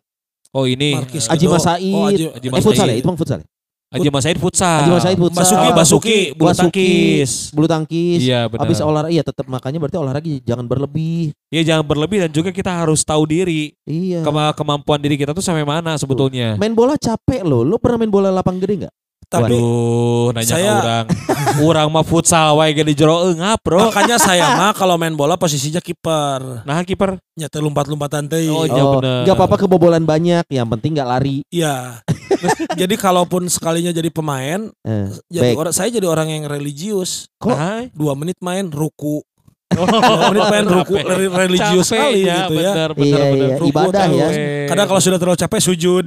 Oh 0.50 0.66
ini 0.66 0.92
Markis 0.94 1.24
eh, 1.24 1.33
Aji 1.33 1.46
Edo. 1.46 1.53
Mas 1.53 1.62
Said. 1.62 1.81
Oh, 1.88 2.05
Aji- 2.07 2.31
Aji 2.31 2.46
eh 2.48 2.61
futsal 2.61 2.87
ya, 2.87 2.96
itu 2.96 3.07
bang 3.07 3.16
futsal. 3.16 3.38
ya? 3.40 3.46
Aji 3.90 4.07
Mas 4.07 4.22
Said 4.22 4.38
futsal. 4.38 4.81
Aji 4.83 4.90
Mas 4.90 5.03
Said 5.03 5.18
futsal. 5.18 5.42
Basuki, 5.42 5.66
Oh, 5.66 5.74
Basuki, 5.74 6.18
bulu 6.33 6.46
Basuki. 6.46 6.61
tangkis. 6.61 7.31
Bulu 7.50 7.66
tangkis. 7.66 8.20
Iya 8.20 8.40
benar. 8.46 8.62
Habis 8.62 8.79
olahraga 8.81 9.11
iya 9.11 9.22
tetap 9.22 9.46
makanya 9.46 9.79
berarti 9.79 9.96
olahraga 9.96 10.31
jangan 10.40 10.66
berlebih. 10.66 11.35
Iya 11.48 11.62
jangan 11.64 11.85
berlebih 11.87 12.18
dan 12.20 12.31
juga 12.31 12.50
kita 12.50 12.70
harus 12.70 13.03
tahu 13.03 13.24
diri 13.24 13.74
Iya. 13.83 14.22
kema- 14.22 14.53
kemampuan 14.53 14.98
diri 14.98 15.16
kita 15.16 15.31
tuh 15.31 15.42
sampai 15.42 15.62
mana 15.62 15.94
sebetulnya. 15.96 16.55
Main 16.55 16.70
bola 16.70 16.94
capek 16.94 17.42
loh. 17.42 17.62
Lu 17.62 17.79
pernah 17.79 17.98
main 17.98 18.11
bola 18.11 18.29
lapang 18.29 18.59
gede 18.59 18.87
nggak? 18.87 18.94
Tapi 19.31 19.55
Aduh, 19.55 20.35
nanya 20.35 20.51
saya- 20.51 20.66
ke 20.66 20.83
orang. 20.83 21.07
orang 21.71 21.87
mah 21.88 22.03
futsal 22.03 22.59
wae 22.59 22.75
ge 22.75 22.83
di 22.83 22.93
jero 22.93 23.23
eungap, 23.25 23.62
Bro. 23.62 23.79
makanya 23.87 24.19
saya 24.27 24.59
mah 24.59 24.75
kalau 24.75 24.99
main 24.99 25.14
bola 25.14 25.38
posisinya 25.38 25.79
kiper. 25.79 26.66
Nah, 26.66 26.83
kiper. 26.83 27.14
Nyata 27.33 27.57
lompat-lompatan 27.57 28.27
teh. 28.27 28.51
Oh, 28.51 28.66
Iya, 28.66 28.83
bener. 28.90 29.23
nggak 29.23 29.33
apa-apa 29.33 29.57
kebobolan 29.57 30.03
banyak. 30.03 30.43
Yang 30.45 30.66
penting 30.69 30.90
nggak 30.93 31.09
lari. 31.09 31.47
Iya. 31.47 32.03
jadi 32.81 32.95
kalaupun 32.95 33.47
sekalinya 33.47 33.90
jadi 33.90 34.11
pemain, 34.11 34.66
Eh, 34.83 35.09
jadi 35.31 35.55
baik. 35.55 35.62
orang 35.62 35.73
saya 35.73 35.88
jadi 35.88 36.05
orang 36.05 36.27
yang 36.29 36.45
religius. 36.45 37.31
Kok- 37.38 37.55
Nah, 37.55 37.87
Dua 37.95 38.12
menit 38.12 38.37
main 38.40 38.66
ruku. 38.66 39.23
Oh, 39.71 39.87
menit 40.29 40.45
main 40.51 40.67
ruku 40.67 40.95
religius 41.31 41.87
Capek 41.87 41.95
sekali 41.95 42.21
ya, 42.23 42.37
gitu 42.43 42.55
ya. 42.57 42.73
bener, 42.75 42.91
bener, 42.91 43.07
Iya, 43.07 43.23
bener. 43.23 43.39
iya, 43.39 43.57
Ruku 43.57 43.71
ibadah 43.71 44.07
ya. 44.11 44.29
Kadang 44.67 44.87
kalau 44.87 45.01
sudah 45.01 45.19
terlalu 45.19 45.39
capek 45.39 45.61
sujud. 45.63 46.05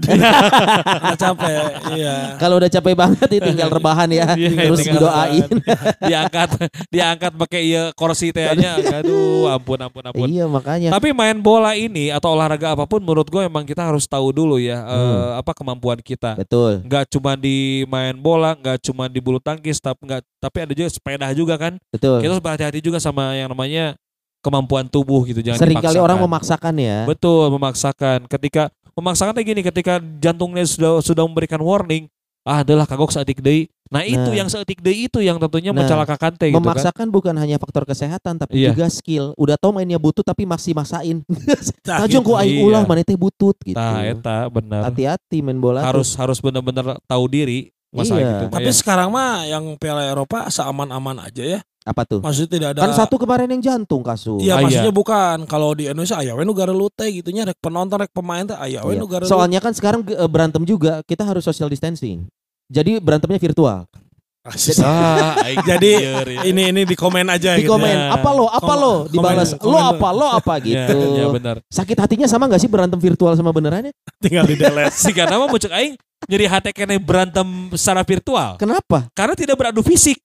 Capek. 1.24 1.56
Iya. 1.94 2.16
Kalau 2.38 2.56
udah 2.58 2.70
capek 2.70 2.94
banget 2.94 3.28
ya 3.30 3.40
tinggal 3.42 3.70
rebahan 3.70 4.10
ya. 4.10 4.26
Iya, 4.36 4.50
Terus 4.68 4.80
didoain. 4.84 5.48
diangkat 6.02 6.50
diangkat 6.90 7.32
pakai 7.38 7.62
iya 7.64 7.84
kursi 7.94 8.30
tehnya 8.30 8.76
aduh 8.94 9.48
ampun 9.48 9.80
ampun 9.80 10.04
ampun 10.04 10.28
Iya 10.28 10.46
makanya. 10.46 10.90
tapi 10.90 11.12
main 11.12 11.38
bola 11.38 11.74
ini 11.74 12.10
atau 12.10 12.34
olahraga 12.34 12.74
apa 12.74 12.84
pun 12.84 13.00
menurut 13.00 13.26
gue 13.26 13.42
emang 13.42 13.64
kita 13.64 13.84
harus 13.84 14.04
tahu 14.04 14.32
dulu 14.32 14.58
ya 14.58 14.80
eh, 14.82 14.92
Hmm. 14.94 15.38
apa 15.38 15.52
kemampuan 15.54 16.00
kita 16.00 16.34
Betul. 16.36 16.82
nggak 16.82 17.06
cuma 17.10 17.36
di 17.36 17.58
main 17.86 18.16
bola 18.16 18.54
nggak 18.54 18.82
cuma 18.82 19.06
di 19.06 19.20
bulu 19.20 19.38
tangkis 19.38 19.78
tapi 19.78 20.00
nggak 20.02 20.22
tapi 20.40 20.58
ada 20.60 20.74
juga 20.74 20.90
sepeda 20.90 21.28
juga 21.32 21.56
kan 21.56 21.74
Betul. 21.90 22.20
kita 22.20 22.32
harus 22.32 22.42
berhati-hati 22.42 22.80
juga 22.82 22.98
sama 22.98 23.32
yang 23.34 23.53
namanya 23.54 23.86
kemampuan 24.42 24.86
tubuh 24.86 25.24
gitu 25.24 25.40
jangan 25.40 25.62
Sering 25.62 25.80
kali 25.80 25.96
orang 25.98 26.20
memaksakan 26.20 26.74
ya. 26.76 27.06
betul 27.06 27.48
memaksakan 27.50 28.28
ketika 28.28 28.68
memaksakan 28.92 29.34
kayak 29.34 29.48
gini 29.48 29.62
ketika 29.64 29.94
jantungnya 30.20 30.66
sudah 30.66 31.00
sudah 31.00 31.24
memberikan 31.24 31.58
warning 31.58 32.12
ah 32.44 32.60
adalah 32.60 32.84
kagok 32.84 33.08
seetik 33.10 33.40
deui 33.40 33.72
nah 33.88 34.02
itu 34.02 34.20
Nah. 34.20 34.36
yang 34.36 34.50
seetik 34.50 34.82
deui 34.82 35.06
itu 35.06 35.22
yang 35.22 35.38
tentunya 35.38 35.70
Nah, 35.70 35.80
mencelakakan 35.80 36.34
teh 36.34 36.50
gitu 36.50 36.58
kan 36.58 36.66
Memaksakan 36.66 37.08
bukan 37.08 37.36
hanya 37.38 37.56
faktor 37.56 37.86
kesehatan 37.86 38.36
tapi 38.36 38.58
Iya. 38.58 38.74
juga 38.74 38.90
skill. 38.90 39.32
Udah 39.38 39.54
tau 39.54 39.70
mainnya 39.70 39.96
butut 39.96 40.26
tapi 40.26 40.44
masih 40.44 40.74
maksain. 40.74 41.22
Nah, 41.24 42.00
Tajung 42.04 42.20
ku 42.22 42.34
aing 42.34 42.58
Iya. 42.58 42.66
ulah 42.66 42.84
mana 42.84 43.00
teh 43.00 43.14
butut 43.14 43.54
gitu. 43.62 43.78
Nah, 43.78 44.02
eta 44.04 44.50
benar. 44.50 44.90
Hati-hati 44.90 45.40
main 45.40 45.56
bola 45.56 45.80
tuh. 45.80 45.88
Harus 45.94 46.10
harus 46.18 46.42
benar-benar 46.42 46.98
tahu 47.06 47.24
diri 47.28 47.70
masa 47.94 48.18
Iya. 48.18 48.26
gitu. 48.26 48.46
Tapi 48.50 48.66
Tapi 48.66 48.72
sekarang 48.74 49.10
mah 49.10 49.46
yang 49.46 49.64
Piala 49.78 50.04
Eropa 50.04 50.50
seaman-aman 50.50 51.22
aja 51.22 51.44
ya. 51.46 51.62
apa 51.84 52.08
tuh? 52.08 52.24
Maksudnya 52.24 52.48
tidak 52.48 52.70
ada 52.74 52.80
Kan 52.88 52.96
satu 52.96 53.20
kemarin 53.20 53.52
yang 53.52 53.60
jantung 53.60 54.00
kasus. 54.02 54.40
Iya 54.40 54.56
Ah, 54.56 54.64
maksudnya 54.64 54.96
bukan 54.96 55.44
kalau 55.46 55.76
di 55.76 55.92
Indonesia 55.92 56.16
aya 56.16 56.32
we 56.32 56.48
nu 56.48 56.56
garelu 56.56 56.88
teh 56.88 57.12
gitunya 57.12 57.44
rek 57.44 57.60
penonton 57.60 58.00
rek 58.00 58.12
pemain 58.16 58.40
teh 58.42 58.56
aya 58.56 58.80
we 58.88 58.96
Iya. 58.96 59.28
Soalnya 59.28 59.60
kan 59.60 59.76
sekarang 59.76 60.00
eh, 60.08 60.30
berantem 60.32 60.64
juga 60.64 61.04
kita 61.04 61.28
harus 61.28 61.44
social 61.44 61.68
distancing. 61.68 62.24
Jadi 62.72 63.04
berantemnya 63.04 63.36
virtual. 63.36 63.84
Ah, 64.44 65.40
aing 65.48 65.64
Jadi, 65.72 65.92
ya. 66.04 66.44
ini 66.44 66.76
ini 66.76 66.82
di 66.84 67.00
komen 67.00 67.24
aja 67.32 67.56
Di 67.56 67.64
gitu. 67.64 67.80
komen, 67.80 67.96
ya. 67.96 68.12
apa 68.12 68.30
lo, 68.36 68.52
apa 68.52 68.74
lo, 68.76 68.94
dibalas, 69.08 69.56
komen- 69.56 69.72
lo 69.72 69.80
apa, 69.80 70.08
lo 70.12 70.28
apa 70.28 70.54
Ya, 70.60 70.84
gitu. 70.84 70.98
ya 71.16 71.28
benar. 71.32 71.56
Sakit 71.72 71.96
hatinya 71.96 72.28
sama 72.28 72.52
gak 72.52 72.60
sih 72.60 72.68
berantem 72.68 73.00
virtual 73.00 73.32
sama 73.40 73.56
benerannya? 73.56 73.96
Tinggal 74.24 74.44
di 74.44 74.60
delete. 74.60 74.92
Siga 74.92 75.32
nama 75.32 75.48
muncul 75.48 75.72
aing 75.72 75.96
jadi 76.24 76.48
hati 76.48 76.72
kene 76.72 77.00
berantem 77.04 77.44
secara 77.76 78.00
virtual 78.04 78.56
Kenapa? 78.56 79.12
karena 79.12 79.36
tidak 79.36 79.56
beradu 79.60 79.84
fisik. 79.84 80.20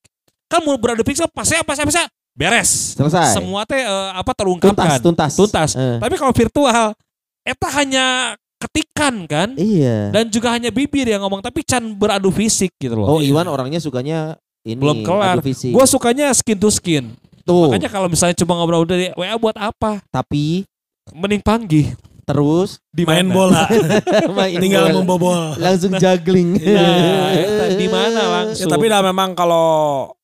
Kan 0.46 0.62
mau 0.62 0.78
beradu 0.78 1.02
fisik 1.02 1.26
pas 1.35 1.46
apa 1.50 1.62
pas 1.62 1.78
apa 1.78 2.07
beres. 2.38 2.94
Selesai. 2.94 3.35
Semua 3.35 3.66
teh 3.66 3.83
eh, 3.83 4.11
apa 4.14 4.31
tuntas, 4.31 4.38
terungkapkan. 4.38 4.98
tuntas. 5.02 5.33
Tuntas. 5.35 5.70
Eh, 5.74 5.98
Tapi 5.98 6.14
kalau 6.14 6.31
virtual 6.31 6.94
eta 7.42 7.68
hanya 7.74 8.35
ketikan 8.58 9.24
kan 9.30 9.54
iya. 9.54 10.10
dan 10.10 10.26
juga 10.26 10.50
hanya 10.50 10.74
bibir 10.74 11.06
yang 11.06 11.22
ngomong 11.22 11.38
tapi 11.38 11.62
can 11.62 11.94
beradu 11.94 12.34
fisik 12.34 12.74
gitu 12.76 12.98
loh. 12.98 13.18
Oh 13.18 13.20
Iwan 13.22 13.46
orangnya 13.46 13.78
sukanya 13.78 14.34
ini 14.66 14.82
Belum 14.82 15.06
kelar. 15.06 15.38
Gue 15.40 15.84
sukanya 15.86 16.34
skin 16.34 16.58
to 16.58 16.68
skin. 16.68 17.14
Tuh. 17.46 17.70
Makanya 17.70 17.88
kalau 17.88 18.10
misalnya 18.10 18.36
cuma 18.36 18.58
ngobrol 18.58 18.84
dari 18.84 19.14
WA 19.16 19.38
buat 19.40 19.56
apa? 19.56 20.02
Tapi 20.12 20.66
Mending 21.14 21.40
panggih. 21.40 21.96
terus 22.28 22.76
Di 22.98 23.04
Main 23.04 23.30
bola. 23.30 23.62
main 24.38 24.58
Tinggal 24.58 24.84
bola. 24.84 24.96
membobol. 24.96 25.40
langsung 25.56 25.94
juggling. 25.94 26.58
Nah, 26.58 27.30
di 27.80 27.87
mana 27.87 28.18
Ya, 28.18 28.26
langsung? 28.42 28.66
tapi 28.66 28.84
dah 28.84 29.00
memang 29.00 29.32
kalau 29.32 29.68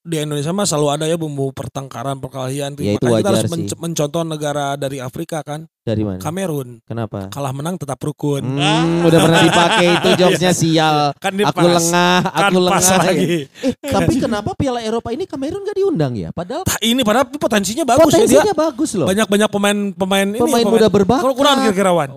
di 0.01 0.19
Indonesia 0.19 0.51
mah 0.51 0.65
selalu 0.65 0.89
ada 0.93 1.05
ya 1.07 1.15
bumbu 1.15 1.49
pertengkaran, 1.51 2.19
perkelahian. 2.19 2.77
Ya, 2.77 2.93
itu 2.93 3.01
Makanya 3.01 3.17
kita 3.17 3.29
harus 3.31 3.43
sih. 3.43 3.53
menc- 3.55 3.79
mencontoh 3.79 4.23
negara 4.23 4.75
dari 4.75 4.99
Afrika 4.99 5.41
kan. 5.41 5.65
Dari 5.81 6.01
mana? 6.01 6.17
Kamerun. 6.17 6.81
Kenapa? 6.83 7.29
Kalah 7.29 7.53
menang 7.53 7.77
tetap 7.77 7.97
rukun. 7.99 8.41
Hmm, 8.41 9.05
udah 9.05 9.19
pernah 9.19 9.41
dipakai 9.43 9.87
itu 9.95 10.09
jokesnya 10.19 10.53
sial. 10.53 11.13
Kan 11.15 11.33
di 11.35 11.45
Aku 11.45 11.57
pas. 11.59 11.77
lengah, 11.77 12.17
Kan 12.23 12.41
aku 12.43 12.57
pas 12.63 12.81
lengah. 12.81 13.01
lagi. 13.03 13.37
Eh, 13.61 13.73
tapi 13.83 14.13
kenapa 14.17 14.51
Piala 14.55 14.81
Eropa 14.81 15.09
ini 15.09 15.25
Kamerun 15.25 15.61
gak 15.63 15.77
diundang 15.77 16.13
ya? 16.15 16.33
Padahal 16.33 16.65
Tah, 16.65 16.81
ini 16.81 17.01
padahal 17.01 17.29
potensinya 17.31 17.85
bagus 17.87 18.01
ya 18.03 18.17
dia. 18.19 18.41
potensinya 18.41 18.55
bagus 18.55 18.91
loh. 18.95 19.07
Banyak-banyak 19.07 19.49
pemain-pemain 19.51 20.27
ini. 20.27 20.39
Pemain 20.39 20.65
muda 20.67 20.89
berbakat. 20.89 21.21
Kalau 21.23 21.35
kurang 21.35 21.57
kira-kira 21.63 21.93
Wan. 21.93 22.09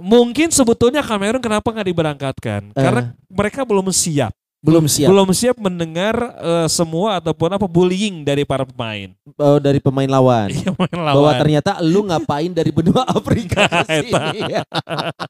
Mungkin 0.47 0.63
sebetulnya 0.63 1.03
Kamerun 1.03 1.43
kenapa 1.43 1.67
nggak 1.67 1.87
diberangkatkan? 1.91 2.71
Eh. 2.71 2.79
Karena 2.79 3.11
mereka 3.27 3.67
belum 3.67 3.91
siap. 3.91 4.31
Belum 4.57 4.87
siap 4.89 5.11
Belum 5.13 5.29
siap 5.35 5.53
mendengar 5.59 6.15
eh, 6.39 6.67
semua 6.71 7.19
ataupun 7.19 7.51
apa 7.51 7.67
bullying 7.67 8.23
dari 8.23 8.41
para 8.41 8.63
pemain. 8.63 9.11
eh, 9.11 9.57
dari 9.59 9.83
pemain 9.83 10.07
lawan. 10.07 10.47
Iya, 10.55 10.71
main 10.71 10.95
Bahwa 10.95 11.19
lawan. 11.29 11.35
ternyata 11.35 11.83
lu 11.83 12.07
ngapain 12.07 12.47
dari 12.49 12.71
benua 12.71 13.03
Afrika 13.19 13.67
ke 13.67 14.07
Eta. 14.07 14.31
sini. 14.31 14.39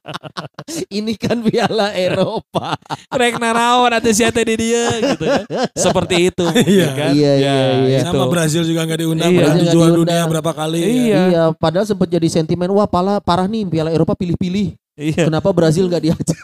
ini 1.02 1.12
kan 1.18 1.42
Piala 1.42 1.98
Eropa. 1.98 2.78
Rek 3.10 3.42
naraon 3.42 3.90
atau 3.90 4.14
siapa 4.14 4.38
di 4.38 4.54
dia 4.54 4.86
gitu 5.02 5.26
kan. 5.26 5.44
Seperti 5.74 6.30
itu 6.30 6.44
mungkin 6.46 6.70
Iya. 6.78 6.88
kan. 6.94 7.10
Iya, 7.10 7.32
Ya, 7.34 7.34
iya, 7.34 7.54
iya. 7.84 7.98
itu. 8.00 8.14
Sama 8.14 8.30
Brazil 8.30 8.62
juga 8.62 8.86
nggak 8.86 9.00
diundang. 9.02 9.28
Iya. 9.28 9.38
Padahal 9.42 9.58
Brazil 9.58 9.74
diundang. 9.74 9.98
dunia 9.98 10.22
berapa 10.30 10.52
kali. 10.54 10.78
Iya. 10.78 10.94
Iya, 11.26 11.42
padahal 11.52 11.84
sempat 11.84 12.06
jadi 12.06 12.28
sentimen 12.30 12.70
wah 12.70 12.86
pala 12.86 13.18
parah 13.18 13.44
nih 13.44 13.66
Piala 13.66 13.90
Eropa 13.90 14.14
pilih-pilih. 14.14 14.78
Iya. 14.98 15.30
Kenapa 15.30 15.54
Brazil 15.54 15.86
gak 15.86 16.02
diajak? 16.02 16.42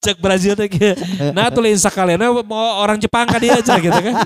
Cek 0.00 0.16
Brazil 0.16 0.56
teh. 0.56 0.68
Nah 1.36 1.52
tulisin 1.52 1.76
sekalian 1.76 2.16
mau 2.48 2.80
orang 2.80 2.96
Jepang 2.96 3.28
kan 3.28 3.36
dia 3.36 3.60
aja 3.60 3.76
gitu 3.76 3.92
kan. 3.92 4.16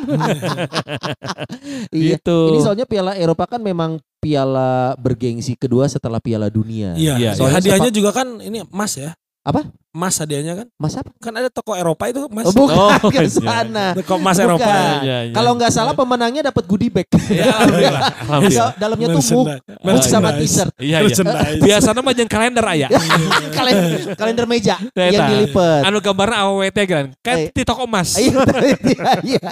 iya. 1.91 2.15
Gitu. 2.15 2.39
Ini 2.55 2.59
soalnya 2.63 2.87
Piala 2.87 3.19
Eropa 3.19 3.51
kan 3.51 3.59
memang 3.59 3.99
piala 4.23 4.95
bergengsi 4.95 5.59
kedua 5.59 5.91
setelah 5.91 6.23
Piala 6.23 6.47
Dunia. 6.47 6.95
Iya. 6.95 7.15
Iya, 7.19 7.31
Soalnya 7.35 7.59
iya. 7.59 7.59
hadiahnya 7.59 7.91
juga 7.91 8.11
kan 8.15 8.39
ini 8.39 8.63
emas 8.63 8.95
ya. 8.95 9.19
Apa? 9.43 9.67
Emas 9.95 10.19
hadiahnya 10.19 10.59
kan. 10.59 10.67
Mas 10.75 10.99
apa? 10.99 11.07
Kan 11.23 11.31
ada 11.39 11.47
toko 11.47 11.79
Eropa 11.79 12.11
itu 12.11 12.27
emas. 12.27 12.51
Oh, 12.51 12.53
bukan 12.53 12.75
Oh, 12.75 12.91
ke 13.15 13.23
iya. 13.23 13.31
sana. 13.31 13.95
Toko 13.95 14.19
emas 14.19 14.35
Bukan. 14.35 14.47
Eropa. 14.51 14.67
Iya, 15.07 15.19
iya. 15.23 15.33
Kalau 15.33 15.51
nggak 15.55 15.71
salah 15.71 15.95
pemenangnya 15.95 16.51
dapat 16.51 16.67
goodie 16.67 16.91
bag. 16.91 17.07
Ya, 17.31 17.55
alhamdulillah. 17.55 18.03
So, 18.51 18.65
dalamnya 18.75 19.07
tuh 19.15 19.23
mug, 19.31 19.47
Merchandise. 19.47 19.87
mug 19.87 20.03
sama 20.03 20.29
t-shirt. 20.35 20.73
Iya, 20.83 20.99
iya. 21.01 21.23
Biasanya 21.57 22.03
mah 22.03 22.13
jeung 22.13 22.27
kalender 22.27 22.65
aya. 22.67 22.89
kalender, 23.57 24.19
kalender 24.19 24.45
meja 24.51 24.77
yang 24.99 25.31
dilipat. 25.31 25.87
Anu 25.87 26.03
gambarna 26.03 26.43
AWT 26.43 26.79
kan. 26.85 27.05
Kan 27.23 27.37
di 27.55 27.63
toko 27.63 27.87
emas. 27.87 28.19
Iya, 28.19 28.35
iya, 28.83 29.11
iya. 29.23 29.43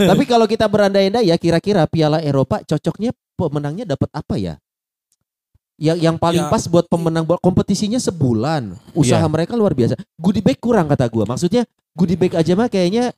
Tapi 0.00 0.24
kalau 0.24 0.48
kita 0.48 0.64
berandai-andai 0.64 1.28
ya 1.28 1.36
kira-kira 1.36 1.84
Piala 1.84 2.24
Eropa 2.24 2.64
cocoknya 2.64 3.12
pemenangnya 3.36 3.84
dapat 3.84 4.08
apa 4.16 4.34
ya? 4.36 4.56
Yang 5.80 5.98
yang 6.04 6.16
paling 6.20 6.44
Ya. 6.44 6.52
pas 6.52 6.60
buat 6.68 6.84
pemenang 6.84 7.24
bola 7.24 7.40
kompetisinya 7.40 7.96
sebulan. 7.96 8.76
Usaha 8.92 9.16
Iya. 9.18 9.32
mereka 9.32 9.56
luar 9.56 9.72
biasa. 9.72 9.96
Goodie 10.14 10.44
bag 10.44 10.60
kurang 10.60 10.86
kata 10.86 11.08
gua. 11.08 11.24
Maksudnya 11.24 11.64
goodie 11.96 12.20
bag 12.20 12.36
aja 12.36 12.52
mah 12.52 12.68
kayaknya 12.68 13.16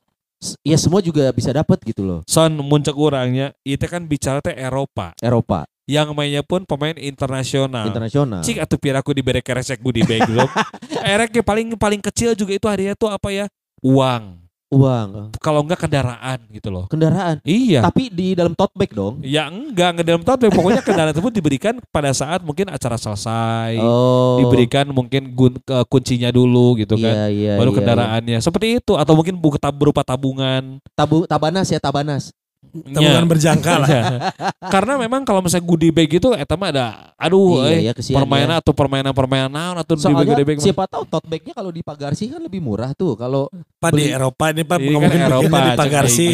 ya 0.59 0.75
semua 0.75 0.99
juga 0.99 1.27
bisa 1.29 1.51
dapat 1.51 1.83
gitu 1.83 2.01
loh. 2.01 2.19
Son 2.23 2.55
muncul 2.55 2.95
orangnya 2.97 3.51
itu 3.61 3.83
kan 3.83 4.07
bicara 4.07 4.39
teh 4.39 4.55
Eropa. 4.55 5.11
Eropa 5.19 5.67
Yang 5.83 6.15
mainnya 6.15 6.39
pun 6.39 6.63
pemain 6.63 6.95
internasional. 6.95 7.83
internasional. 7.83 8.39
Cik 8.39 8.63
atuh 8.63 8.79
piraku 8.79 9.11
diberi 9.11 9.43
keresek 9.43 9.83
goodie 9.83 10.07
bag 10.07 10.23
belum. 10.23 10.47
Erek 11.03 11.35
yang 11.35 11.43
paling 11.43 11.67
paling 11.75 11.99
kecil 11.99 12.31
juga 12.33 12.55
itu 12.55 12.63
hadiahnya 12.63 12.95
tuh 12.95 13.11
apa 13.11 13.27
ya? 13.27 13.51
Uang. 13.83 14.42
Uang, 14.73 15.09
Kalau 15.37 15.61
enggak 15.61 15.85
kendaraan 15.85 16.39
gitu 16.49 16.73
loh. 16.73 16.85
kendaraan. 16.89 17.37
Iya. 17.45 17.85
Tapi 17.85 18.09
di 18.09 18.33
dalam 18.33 18.57
tote 18.57 18.73
bag 18.73 18.89
dong. 18.89 19.21
Ya 19.21 19.45
enggak, 19.45 19.93
enggak 19.93 20.05
dalam 20.09 20.23
tahun 20.25 20.49
pokoknya 20.49 20.81
kendaraan 20.81 21.13
tersebut 21.13 21.33
diberikan 21.33 21.73
pada 21.89 22.09
saat 22.11 22.41
mungkin 22.41 22.73
acara 22.73 22.97
selesai. 22.97 23.77
Oh. 23.79 24.41
Diberikan 24.41 24.89
mungkin 24.89 25.31
gun, 25.31 25.53
ke- 25.61 25.85
kuncinya 25.87 26.33
dulu 26.33 26.75
gitu 26.81 26.97
kan. 26.97 27.13
Iya, 27.13 27.25
iya, 27.29 27.53
Baru 27.55 27.71
iya, 27.71 27.77
kendaraannya. 27.79 28.37
Seperti 28.41 28.81
itu 28.81 28.97
atau 28.97 29.13
mungkin 29.13 29.37
berupa 29.71 30.01
tabungan. 30.01 30.81
iya. 30.81 30.91
Tabu, 30.97 31.29
tabanas 31.29 31.69
ya, 31.69 31.77
tabanas. 31.77 32.33
Tabungan 32.73 33.29
berjangka 33.29 33.73
lah. 33.77 33.89
Ya. 33.89 34.03
Karena 34.73 34.97
memang 34.97 35.21
kalau 35.21 35.45
misalnya 35.45 35.61
goodie 35.69 35.93
bag 35.93 36.09
itu 36.09 36.33
eta 36.33 36.57
mah 36.57 36.73
ada 36.73 37.13
aduh 37.21 37.61
iya, 37.61 37.69
eh, 37.69 37.81
iya, 37.85 37.93
kesian 37.93 38.17
permainan 38.17 38.57
ya. 38.57 38.61
atau 38.65 38.73
permainan-permainan 38.73 39.51
naon 39.53 39.77
atau 39.77 39.93
goodie 39.93 40.41
bag 40.41 40.57
mah. 40.57 40.65
siapa 40.65 40.83
tahu 40.89 41.05
tote 41.05 41.29
bagnya 41.29 41.53
kalau 41.53 41.69
di 41.69 41.85
Pagarsi 41.85 42.33
kan 42.33 42.41
lebih 42.41 42.65
murah 42.65 42.97
tuh. 42.97 43.13
Kalau 43.13 43.45
Pak 43.77 43.93
di 43.93 44.09
Eropa 44.09 44.49
ini 44.49 44.65
Pak 44.65 44.77
Iya 44.81 44.85
kan 44.89 44.93
ngomongin 44.97 45.21
Eropa 45.21 45.45
bikinnya 45.45 45.61
di 45.61 45.77
Pagarsi. 45.77 46.27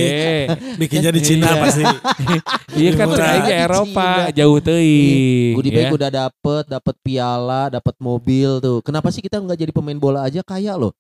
Bikinnya 0.80 1.12
di 1.12 1.22
Cina 1.22 1.48
Iya. 1.50 1.60
pasti. 1.60 1.84
Iya 2.80 2.92
kan 2.96 3.08
Di 3.12 3.54
Eropa 3.54 4.08
Cina. 4.08 4.32
jauh 4.32 4.60
teuing. 4.64 5.54
goodie 5.60 5.74
bag 5.76 5.88
ya. 5.88 5.92
udah 5.92 6.10
dapet, 6.10 6.64
dapet 6.72 6.96
piala, 7.04 7.68
dapet 7.68 7.96
mobil 8.00 8.64
tuh. 8.64 8.80
Kenapa 8.80 9.12
sih 9.12 9.20
kita 9.20 9.44
nggak 9.44 9.60
jadi 9.60 9.72
pemain 9.76 10.00
bola 10.00 10.24
aja 10.24 10.40
kaya 10.40 10.80
loh? 10.80 10.96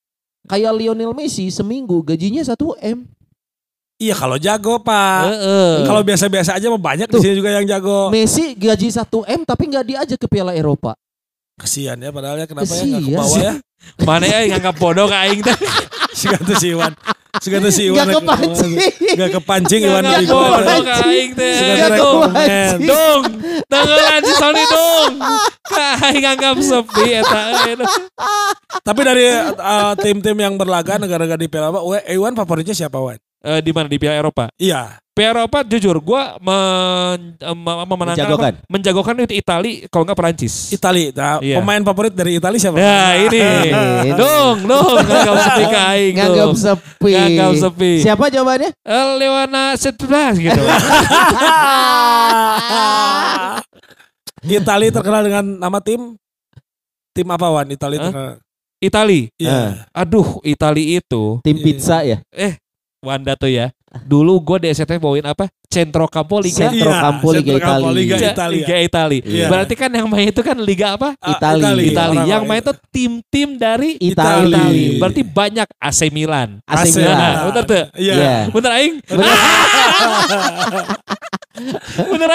Kayak 0.48 0.76
Lionel 0.76 1.16
Messi 1.16 1.48
seminggu 1.48 2.04
gajinya 2.04 2.44
1 2.44 2.56
m. 2.84 3.08
Iya 4.00 4.16
kalau 4.16 4.40
jago 4.40 4.80
Pak. 4.80 5.22
Heeh. 5.28 5.72
Kalau 5.84 6.02
biasa-biasa 6.08 6.56
aja 6.56 6.72
mah 6.72 6.80
banyak 6.80 7.12
di 7.12 7.18
sini 7.20 7.34
juga 7.36 7.52
yang 7.52 7.68
jago. 7.68 8.08
Messi 8.08 8.56
gaji 8.56 8.88
1 8.88 9.04
m 9.12 9.42
tapi 9.44 9.68
nggak 9.68 9.84
diajak 9.84 10.16
ke 10.18 10.28
Piala 10.32 10.56
Eropa. 10.56 10.96
Kesian 11.60 12.00
ya 12.00 12.08
padahal 12.08 12.40
ya 12.40 12.48
kenapa 12.48 12.72
ya 12.72 12.84
nggak 12.88 13.04
ke 13.04 13.12
Kesian 13.12 13.20
bawah 13.20 13.40
ya. 13.44 13.54
Mana 14.08 14.24
ya 14.24 14.38
yang 14.48 14.52
nganggap 14.56 14.76
bodoh 14.80 15.08
ka 15.12 15.28
aing 15.28 15.44
teh. 15.44 15.52
Segantu 16.20 16.56
si 16.56 16.72
Iwan. 16.72 16.96
Segantu 17.44 17.70
si 17.76 17.92
Iwan. 17.92 18.08
Nggak 18.08 18.24
kepancing. 18.24 18.72
Gak 19.20 19.30
kepancing 19.36 19.82
Iwan 19.84 20.04
gol. 20.24 20.48
bodoh 20.48 20.80
ka 20.80 20.96
aing 21.04 21.32
teh. 21.36 21.54
Nggak 21.60 21.90
Dong, 21.92 22.22
kepancing. 22.24 22.80
dong. 22.88 23.22
Tenggelan 23.68 24.22
si 24.24 24.34
Sony 24.40 24.64
dong. 24.80 25.12
Ka 25.68 25.88
aing 26.08 26.24
nganggap 26.24 26.56
sepi. 26.64 27.20
Tapi 28.80 29.02
dari 29.04 29.26
uh, 29.60 29.92
tim-tim 30.00 30.40
yang 30.40 30.56
berlaga 30.56 30.96
negara-negara 30.96 31.36
di 31.36 31.52
Piala 31.52 31.68
Eropa, 31.68 32.00
Iwan 32.08 32.32
favoritnya 32.32 32.72
siapa 32.72 32.96
Wan? 32.96 33.20
Eh, 33.40 33.64
di 33.64 33.72
mana 33.72 33.88
di 33.88 33.96
Piala 33.96 34.20
Eropa? 34.20 34.52
Iya. 34.56 35.00
Piala 35.10 35.44
Eropa 35.44 35.64
jujur 35.64 35.96
gua 36.00 36.36
men, 36.38 37.36
em, 37.36 37.56
memenangkan 37.60 38.20
Menjagokan. 38.20 38.54
apa? 38.56 38.68
menjagokan 38.68 39.16
itu 39.22 39.34
Itali 39.34 39.72
kalau 39.88 40.04
nggak 40.04 40.16
Perancis. 40.16 40.72
Itali. 40.72 41.12
Nah, 41.12 41.40
Iya. 41.40 41.56
Pemain 41.56 41.80
favorit 41.82 42.12
dari 42.12 42.36
Itali 42.36 42.56
siapa? 42.56 42.76
Nah 42.76 43.16
ini, 43.18 43.40
dong, 44.20 44.64
dong, 44.64 44.96
nganggap 44.98 45.36
sepi 45.42 45.64
ka 45.66 45.82
aing 45.90 46.14
Nganggap 46.16 46.52
sepi. 46.54 47.12
Nganggap 47.12 47.52
sepi. 47.58 47.92
Siapa 48.02 48.26
jawabannya? 48.28 48.70
Eh, 48.76 49.06
Lewana 49.16 49.64
Setras 49.76 50.36
gitu. 50.36 50.60
Itali 54.42 54.88
terkenal 54.90 55.22
dengan 55.22 55.46
nama 55.46 55.80
tim 55.80 56.16
tim 57.12 57.28
apa 57.28 57.48
Wan? 57.50 57.68
Itali 57.68 57.96
Hah? 57.96 58.04
terkenal. 58.06 58.36
Itali. 58.80 59.28
Iya. 59.36 59.84
Aduh, 59.92 60.40
Itali 60.42 60.96
itu 60.98 61.44
Tim 61.44 61.56
Iya. 61.56 61.64
pizza 61.64 61.98
ya. 62.02 62.18
Wanda 63.00 63.32
tuh 63.40 63.48
ya. 63.48 63.72
Dulu 64.06 64.38
gue 64.44 64.58
di 64.62 64.68
SCTV 64.76 65.00
bawain 65.02 65.26
apa? 65.26 65.48
Centro 65.66 66.06
Campo 66.12 66.38
Liga. 66.44 66.68
Centro 66.68 66.92
Campo 66.92 67.32
Liga 67.32 67.56
Italia. 67.58 67.90
Liga 67.96 68.16
Italia. 68.20 68.58
Liga 68.60 68.76
Itali. 68.76 69.20
Iya. 69.24 69.48
Berarti 69.50 69.74
kan 69.80 69.90
yang 69.90 70.08
main 70.12 70.30
itu 70.30 70.42
kan 70.44 70.58
liga 70.60 70.94
apa? 71.00 71.16
Ah, 71.18 71.40
Itali. 71.40 71.96
Itali. 71.96 72.18
Orang 72.20 72.28
Yang 72.28 72.44
main 72.46 72.62
itu 72.62 72.74
tim-tim 72.92 73.50
dari 73.56 73.96
Itali. 73.98 74.52
Itali. 74.52 74.86
Berarti 75.00 75.22
banyak 75.24 75.68
AC 75.80 76.12
Milan. 76.12 76.60
AC 76.68 76.92
AC 76.92 76.96
Milan. 77.02 77.18
Nah, 77.18 77.34
bener 77.50 77.64
tuh. 77.66 77.84
Iya. 77.96 78.14
Iya. 78.14 78.36
Bener 78.52 78.72
aing? 78.78 78.96
Bener 79.08 79.26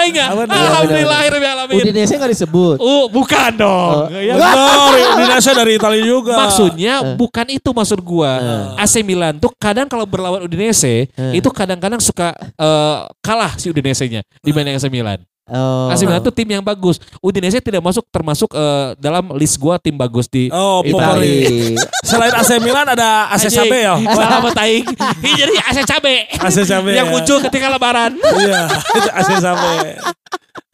aing 0.05 0.13
gak? 0.13 0.29
Bener. 0.35 0.53
Alhamdulillah 0.53 1.17
akhirnya 1.23 1.51
alamin. 1.55 1.75
Udinese 1.81 2.13
nggak 2.15 2.31
disebut. 2.35 2.77
Oh, 2.83 3.07
bukan 3.07 3.51
dong. 3.55 4.11
Oh. 4.11 4.19
Ya, 4.21 4.35
Benar, 4.35 4.91
Indonesia 5.17 5.51
dari 5.55 5.71
Itali 5.79 5.99
juga. 6.03 6.35
Maksudnya 6.35 6.93
Eh. 7.01 7.15
bukan 7.15 7.47
itu 7.49 7.69
maksud 7.71 7.99
gua. 8.03 8.31
Eh. 8.77 8.83
AC 8.83 9.01
Milan 9.01 9.39
tuh 9.39 9.51
kadang 9.55 9.87
kalau 9.87 10.03
berlawan 10.05 10.43
Udinese 10.43 11.07
Eh. 11.09 11.33
itu 11.33 11.49
kadang-kadang 11.49 11.99
suka 12.03 12.35
eh, 12.37 12.97
kalah 13.23 13.55
si 13.57 13.71
Udinese-nya 13.71 14.21
dibanding 14.43 14.75
AC 14.77 14.87
Milan. 14.91 15.23
Oh. 15.45 15.93
AC 15.93 16.01
Milan 16.09 16.25
tuh 16.25 16.33
tim 16.33 16.49
yang 16.49 16.65
bagus. 16.65 16.97
Udinese 17.21 17.61
tidak 17.61 17.77
masuk 17.77 18.01
termasuk 18.09 18.49
eh, 18.57 18.97
dalam 18.97 19.29
list 19.37 19.61
gua 19.61 19.77
tim 19.77 19.93
bagus 19.93 20.25
di 20.25 20.49
Oh, 20.49 20.81
Itali. 20.81 21.77
Selain 22.01 22.33
AC 22.33 22.57
Milan 22.57 22.89
ada 22.89 23.29
AC 23.29 23.45
Anjing, 23.45 23.69
Cabe 23.69 23.77
ya. 23.85 23.93
Salah 24.09 24.29
sama 24.41 24.49
Taing. 24.57 24.85
Ini 25.21 25.31
jadi 25.37 25.53
AC 25.69 25.77
Cabe. 25.85 26.15
AC 26.33 26.57
Cabe. 26.65 26.91
yang 26.97 27.07
ya. 27.09 27.13
muncul 27.13 27.37
ketika 27.45 27.69
lebaran. 27.69 28.17
Iya, 28.17 28.61
itu 28.97 29.09
AC 29.13 29.29
Cabe. 29.37 29.73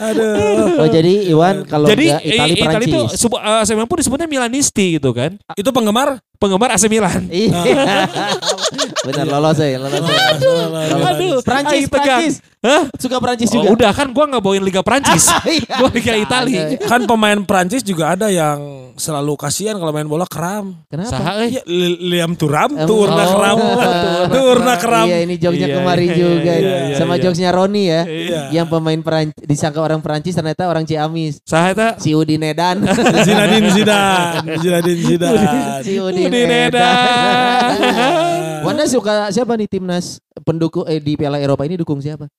Aduh. 0.02 0.82
Oh 0.82 0.88
jadi 0.88 1.14
Iwan 1.30 1.62
kalau 1.64 1.86
jadi 1.86 2.04
nggak 2.12 2.22
i- 2.22 2.30
Itali 2.34 2.54
Itali 2.56 2.86
itu 2.86 2.98
Perancis. 2.98 3.20
sebu- 3.20 3.38
eh, 3.38 3.62
AC 3.62 3.70
Milan 3.72 3.86
pun 3.86 3.98
disebutnya 3.98 4.26
Milanisti 4.26 4.98
gitu 4.98 5.14
kan. 5.14 5.38
Itu 5.54 5.70
penggemar 5.70 6.18
penggemar 6.36 6.74
AC 6.74 6.86
Milan. 6.86 7.30
Iya. 7.30 7.54
Benar 9.02 9.26
lolos 9.28 9.58
ya, 9.58 9.78
lolos. 9.78 10.02
ya. 10.02 10.96
Aduh, 11.08 11.38
Prancis, 11.42 11.74
aing 11.76 11.88
tegang. 11.88 12.22
Prancis. 12.22 12.36
Hah? 12.62 12.84
Suka 12.94 13.18
Prancis 13.18 13.50
Oh, 13.50 13.54
juga. 13.58 13.68
udah 13.74 13.92
kan 13.92 14.08
gua 14.10 14.26
nggak 14.28 14.42
bawain 14.42 14.62
Liga 14.62 14.82
Prancis. 14.82 15.26
Iya. 15.46 15.82
gua 15.82 15.90
Liga 15.90 16.14
Itali. 16.16 16.56
Kan 16.82 17.06
pemain 17.06 17.40
Prancis 17.42 17.82
juga 17.82 18.14
ada 18.14 18.30
yang 18.30 18.58
selalu 18.94 19.34
kasihan 19.36 19.74
kalau 19.76 19.90
main 19.90 20.06
bola 20.06 20.26
kram. 20.26 20.78
Kenapa? 20.88 21.10
Saha? 21.10 21.42
Iya, 21.44 21.62
Li- 21.66 22.00
Liam 22.08 22.34
Turam, 22.34 22.70
Em, 22.72 22.86
Turna 22.86 23.24
oh, 23.24 23.30
kram. 23.36 23.58
Turna 24.30 24.74
kram. 24.78 25.08
Iya 25.10 25.18
ini 25.26 25.36
jokesnya 25.36 25.68
Iya, 25.68 25.78
kemarin 25.78 26.08
iya, 26.08 26.18
juga 26.18 26.54
iya, 26.54 26.76
iya, 26.86 26.96
sama 26.98 27.14
iya. 27.16 27.22
jokesnya 27.22 27.50
Roni 27.50 27.84
ya. 27.84 28.02
Iya. 28.06 28.42
Yang 28.54 28.68
pemain 28.70 29.00
Perancis 29.02 29.42
disangka 29.42 29.82
orang 29.92 30.00
Perancis 30.00 30.32
ternyata 30.32 30.66
orang 30.66 30.88
Ciamis. 30.88 31.44
Saha 31.44 31.76
eta? 31.76 31.88
Si 32.00 32.16
Udin 32.16 32.40
Edan. 32.42 32.80
Zinedine 33.28 33.70
Zidane, 33.70 34.52
Zinedine 34.58 35.02
Zidane. 35.04 35.48
si 35.84 36.00
Udin, 36.00 36.32
Udin 36.32 36.50
Edan. 36.72 37.76
Wanda 38.64 38.88
suka 38.88 39.28
siapa 39.30 39.54
nih 39.54 39.68
timnas 39.68 40.18
pendukung 40.42 40.86
eh, 40.86 40.98
di 40.98 41.18
Piala 41.18 41.38
Eropa 41.38 41.66
ini 41.66 41.76
dukung 41.76 42.00
siapa? 42.00 42.32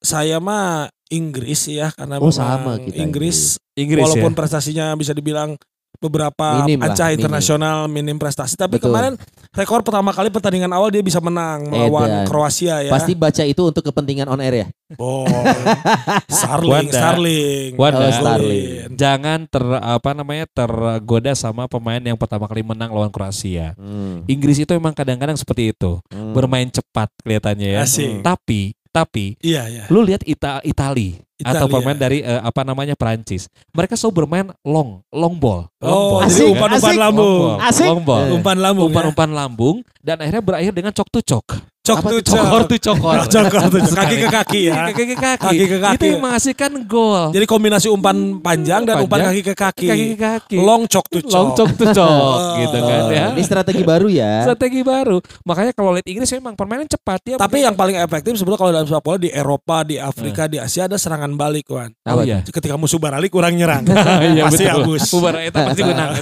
Saya 0.00 0.40
mah 0.40 0.88
Inggris 1.10 1.68
ya 1.68 1.92
karena 1.92 2.16
Oh, 2.16 2.32
sama 2.32 2.80
kita, 2.80 2.96
Inggris, 2.96 3.58
Inggris 3.74 4.00
walaupun 4.00 4.32
ya. 4.32 4.38
prestasinya 4.38 4.86
bisa 4.94 5.12
dibilang 5.12 5.60
beberapa 6.00 6.64
Minim 6.64 6.80
lah, 6.80 6.90
ancah 6.90 7.06
minim. 7.06 7.18
internasional 7.20 7.76
minim 7.86 8.16
prestasi 8.16 8.56
tapi 8.56 8.80
Betul. 8.80 8.88
kemarin 8.88 9.12
rekor 9.52 9.84
pertama 9.84 10.10
kali 10.10 10.32
pertandingan 10.32 10.72
awal 10.72 10.88
dia 10.88 11.04
bisa 11.04 11.20
menang 11.20 11.68
melawan 11.68 12.08
Edan. 12.08 12.26
Kroasia 12.26 12.80
ya. 12.80 12.88
Pasti 12.88 13.12
baca 13.12 13.44
itu 13.44 13.60
untuk 13.60 13.84
kepentingan 13.84 14.26
on 14.26 14.40
air 14.40 14.64
ya. 14.64 14.66
Oh. 14.96 15.28
Starling, 16.26 16.88
Wanda. 16.88 16.96
Starling. 16.96 17.70
Wanda. 17.76 18.00
Oh, 18.00 18.10
Starling. 18.10 18.90
Jangan 18.92 19.38
ter 19.46 19.62
apa 19.76 20.10
namanya 20.12 20.44
tergoda 20.46 21.32
sama 21.32 21.66
pemain 21.66 22.00
yang 22.00 22.16
pertama 22.16 22.48
kali 22.48 22.64
menang 22.64 22.90
lawan 22.90 23.10
Kroasia. 23.10 23.76
Hmm. 23.76 24.24
Inggris 24.26 24.58
itu 24.58 24.72
emang 24.72 24.92
kadang-kadang 24.92 25.36
seperti 25.36 25.70
itu, 25.70 26.00
Hmm. 26.08 26.32
bermain 26.32 26.66
cepat 26.66 27.12
kelihatannya 27.20 27.76
ya. 27.76 27.80
Asik. 27.84 28.24
Tapi 28.24 28.72
tapi 28.90 29.38
Iya, 29.38 29.70
iya. 29.70 29.84
lu 29.86 30.02
lihat 30.02 30.26
Ita 30.26 30.58
Itali 30.62 31.14
atau 31.42 31.66
Italia. 31.66 31.74
pemain 31.74 31.96
dari 31.96 32.18
eh, 32.20 32.40
apa 32.40 32.60
namanya 32.62 32.94
Perancis. 32.94 33.46
Mereka 33.70 33.94
selalu 33.94 34.14
bermain 34.16 34.46
long, 34.60 35.00
long 35.08 35.34
ball, 35.34 35.66
long 35.78 35.90
Oh, 35.90 36.08
ball. 36.16 36.20
jadi 36.24 36.30
Asik, 36.30 36.52
umpan-umpan 36.52 36.90
asik. 36.90 37.00
lambung. 37.00 37.26
Long 37.26 37.40
ball, 37.40 37.58
Asik. 37.62 37.86
long 37.86 38.02
ball. 38.02 38.24
Umpan 38.30 38.56
lambung. 38.58 38.82
ya. 38.82 38.90
Umpan-umpan 38.92 39.30
lambung 39.30 39.76
dan 40.00 40.16
akhirnya 40.18 40.42
berakhir 40.42 40.72
dengan 40.72 40.92
cok 40.92 41.08
tu 41.08 41.20
cok. 41.22 41.46
Cok 41.80 41.96
Apa 41.96 42.08
tuh 42.12 42.20
tuh? 42.20 42.36
Cokor 42.36 42.60
cok. 42.60 42.68
tu 42.68 42.76
cokor. 42.76 43.16
Cokor 43.32 43.60
tuh 43.72 43.80
cok. 43.80 43.96
Kaki 43.96 44.16
ke 44.20 44.28
kaki 44.28 44.60
ya. 44.68 44.74
Kaki 44.92 45.04
ke 45.08 45.16
kaki. 45.16 45.44
Kaki 45.48 45.64
ke 45.64 45.78
kaki. 45.80 45.96
Itu 45.96 46.04
yang 46.12 46.20
menghasilkan 46.20 46.72
gol. 46.84 47.32
Jadi 47.32 47.46
kombinasi 47.48 47.88
umpan 47.88 48.16
panjang 48.44 48.84
dan 48.84 49.00
umpan 49.00 49.32
kaki 49.32 49.40
ke 49.40 49.54
kaki. 49.56 49.88
Kaki 49.88 50.04
ke 50.12 50.18
kaki. 50.20 50.56
Long 50.60 50.84
cok 50.84 51.06
tuh 51.08 51.24
cok. 51.24 51.32
long 51.32 51.48
cok 51.56 51.68
tu 51.80 51.84
cok 51.88 52.40
gitu 52.60 52.78
kan 52.84 53.00
ya. 53.08 53.24
Ini 53.32 53.42
strategi 53.48 53.80
baru 53.80 54.12
ya. 54.12 54.44
Strategi 54.44 54.80
baru. 54.84 55.24
Makanya 55.48 55.72
kalau 55.72 55.96
lihat 55.96 56.04
Inggris 56.04 56.28
memang 56.36 56.52
permainan 56.52 56.84
cepat 56.84 57.20
ya. 57.24 57.36
Tapi 57.40 57.64
yang 57.64 57.72
paling 57.72 57.96
efektif 57.96 58.36
sebetulnya 58.36 58.60
kalau 58.60 58.72
dalam 58.76 58.84
sepak 58.84 59.00
bola 59.00 59.16
di 59.16 59.30
Eropa, 59.32 59.76
di 59.80 59.96
Afrika, 59.96 60.42
di 60.52 60.60
Asia 60.60 60.84
ada 60.84 61.00
serangan 61.00 61.32
balik, 61.32 61.64
Wan. 61.72 61.96
Oh 62.04 62.12
Apa 62.12 62.28
iya. 62.28 62.44
Ketika 62.44 62.76
musuh 62.76 63.00
balik 63.00 63.32
kurang 63.32 63.56
nyerang. 63.56 63.88
Iya 64.20 64.52
Pasti 64.52 64.68
betul. 64.68 64.84
abus. 64.84 65.02
Bubar 65.08 65.34
eta 65.40 65.60
pasti 65.64 65.80
menang. 65.80 66.12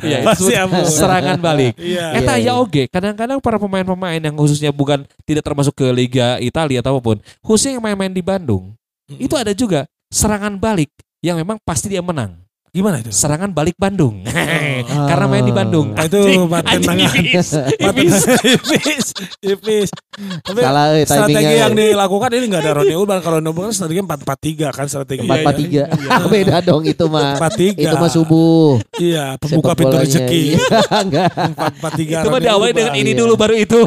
Iya, 0.00 0.18
Pasti 0.24 0.52
abus. 0.56 0.88
serangan 0.96 1.36
balik. 1.36 1.76
Iya. 1.76 2.24
Eta 2.24 2.40
ya 2.40 2.56
oke, 2.56 2.88
kadang-kadang 2.88 3.36
para 3.36 3.60
pemain-pemain 3.60 4.16
yang 4.16 4.32
khususnya 4.62 4.78
bukan 4.78 5.02
tidak 5.26 5.42
termasuk 5.42 5.74
ke 5.74 5.90
Liga 5.90 6.38
Italia 6.38 6.78
atau 6.78 6.94
apa 6.94 7.02
pun, 7.02 7.18
khususnya 7.42 7.74
yang 7.74 7.82
main-main 7.82 8.14
di 8.14 8.22
Bandung, 8.22 8.78
itu 9.10 9.34
ada 9.34 9.50
juga 9.50 9.90
serangan 10.06 10.54
balik 10.54 10.94
yang 11.18 11.34
memang 11.34 11.58
pasti 11.66 11.90
dia 11.90 11.98
menang. 11.98 12.41
Gimana 12.72 13.04
itu? 13.04 13.12
Serangan 13.12 13.52
balik 13.52 13.76
Bandung. 13.76 14.24
Karena 15.12 15.28
main 15.28 15.44
di 15.44 15.52
Bandung. 15.52 15.92
Nah, 15.92 16.08
itu 16.08 16.48
anjing 16.48 16.88
tangan. 16.88 17.12
ipis, 17.20 17.48
ipis. 17.76 18.14
Ipis. 18.40 19.06
Ipis. 19.44 19.88
Tapi 20.40 20.60
Salah 20.64 20.96
eh, 20.96 21.04
strategi 21.04 21.36
timingnya. 21.36 21.60
yang 21.68 21.72
dilakukan 21.76 22.32
ini 22.32 22.44
enggak 22.48 22.62
ada 22.64 22.72
Ronnie 22.80 22.96
Ulban. 22.96 23.20
Kalau 23.20 23.44
Ronnie 23.44 23.52
Ulban 23.52 23.68
kan 23.68 23.76
strategi 23.76 24.00
4-4-3 24.00 24.72
kan 24.72 24.86
strategi. 24.88 25.20
Empat 25.20 25.36
empat 25.44 25.56
tiga. 25.60 25.82
Beda 26.32 26.56
dong 26.64 26.82
itu 26.88 27.04
mah. 27.12 27.36
4-3. 27.36 27.76
Itu 27.76 27.96
mah 28.00 28.08
subuh. 28.08 28.80
Iya, 28.96 29.24
pembuka 29.36 29.72
pintu 29.76 29.96
rezeki. 30.00 30.42
Iya, 30.56 30.80
Enggak. 30.96 31.28
4-4-3. 31.76 32.24
Itu 32.24 32.28
mah 32.32 32.40
diawali 32.40 32.72
dengan 32.72 32.94
ini 32.96 33.12
iya. 33.12 33.20
dulu 33.20 33.32
baru 33.36 33.52
itu. 33.52 33.80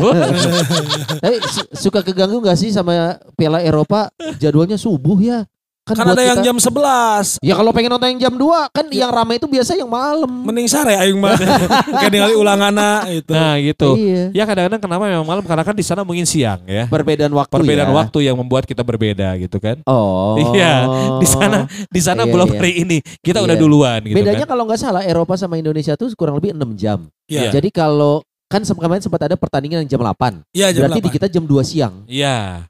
Tapi 1.25 1.37
su- 1.49 1.89
suka 1.89 2.05
keganggu 2.05 2.37
gak 2.37 2.53
sih 2.53 2.69
sama 2.69 3.17
Piala 3.33 3.65
Eropa 3.65 4.13
jadwalnya 4.37 4.77
subuh 4.77 5.17
ya? 5.17 5.41
Kan 5.85 6.01
buat 6.01 6.17
ada 6.17 6.23
yang 6.25 6.41
kita- 6.41 6.47
jam 6.49 6.57
11. 6.57 7.37
Ya 7.45 7.53
kalau 7.53 7.69
pengen 7.69 7.93
nonton 7.93 8.09
yang 8.09 8.19
jam 8.19 8.33
2 8.33 8.73
kan 8.73 8.89
yang 8.89 9.13
ramai 9.13 9.37
itu 9.37 9.45
biasa 9.45 9.77
yang 9.77 9.85
malam. 9.85 10.25
Mending 10.25 10.65
sare 10.65 10.97
aing 10.97 11.13
mah. 11.13 11.37
Kayak 12.01 12.09
ningali 12.09 12.33
ulangana 12.33 13.05
itu. 13.05 13.29
Nah 13.29 13.53
gitu. 13.61 13.93
Iya. 13.93 14.33
Ya 14.33 14.43
kadang-kadang 14.43 14.81
kenapa 14.81 15.05
memang 15.05 15.21
malam 15.23 15.45
karena 15.45 15.61
kan 15.61 15.77
di 15.77 15.85
sana 15.85 16.01
mungkin 16.01 16.25
siang 16.25 16.65
ya. 16.65 16.89
Perbedaan 16.89 17.29
waktu 17.29 17.53
Perbedaan 17.53 17.93
ya. 17.93 17.95
waktu 18.01 18.17
yang 18.25 18.33
membuat 18.33 18.65
kita 18.65 18.81
berbeda 18.81 19.37
gitu 19.37 19.61
kan. 19.61 19.77
Oh. 19.85 20.33
Iya, 20.57 20.89
di 21.21 21.27
sana 21.29 21.69
di 21.69 22.01
sana 22.01 22.25
Iya, 22.25 22.33
belum 22.33 22.49
iya. 22.49 22.57
hari 22.57 22.71
ini. 22.81 22.97
Kita 23.21 23.39
Iya. 23.39 23.45
udah 23.45 23.55
duluan 23.55 23.99
gitu 24.01 24.17
Bedanya 24.17 24.41
kan. 24.41 24.57
kalau 24.57 24.63
nggak 24.65 24.81
salah 24.81 25.05
Eropa 25.05 25.37
sama 25.37 25.55
Indonesia 25.55 25.93
tuh 25.93 26.09
kurang 26.13 26.41
lebih 26.41 26.57
6 26.57 26.73
jam. 26.73 27.05
Iya. 27.29 27.53
Jadi 27.53 27.69
kalau 27.69 28.25
kan 28.45 28.65
kemarin 28.65 29.05
sempat 29.05 29.21
ada 29.21 29.37
pertandingan 29.37 29.85
yang 29.85 29.89
jam 29.91 30.01
8. 30.01 30.41
Iya, 30.49 30.73
jam 30.73 30.89
Berarti 30.89 30.97
di 30.99 31.09
8. 31.09 31.15
kita 31.15 31.27
jam 31.29 31.43
2 31.45 31.61
siang. 31.61 31.93
Iya. 32.05 32.65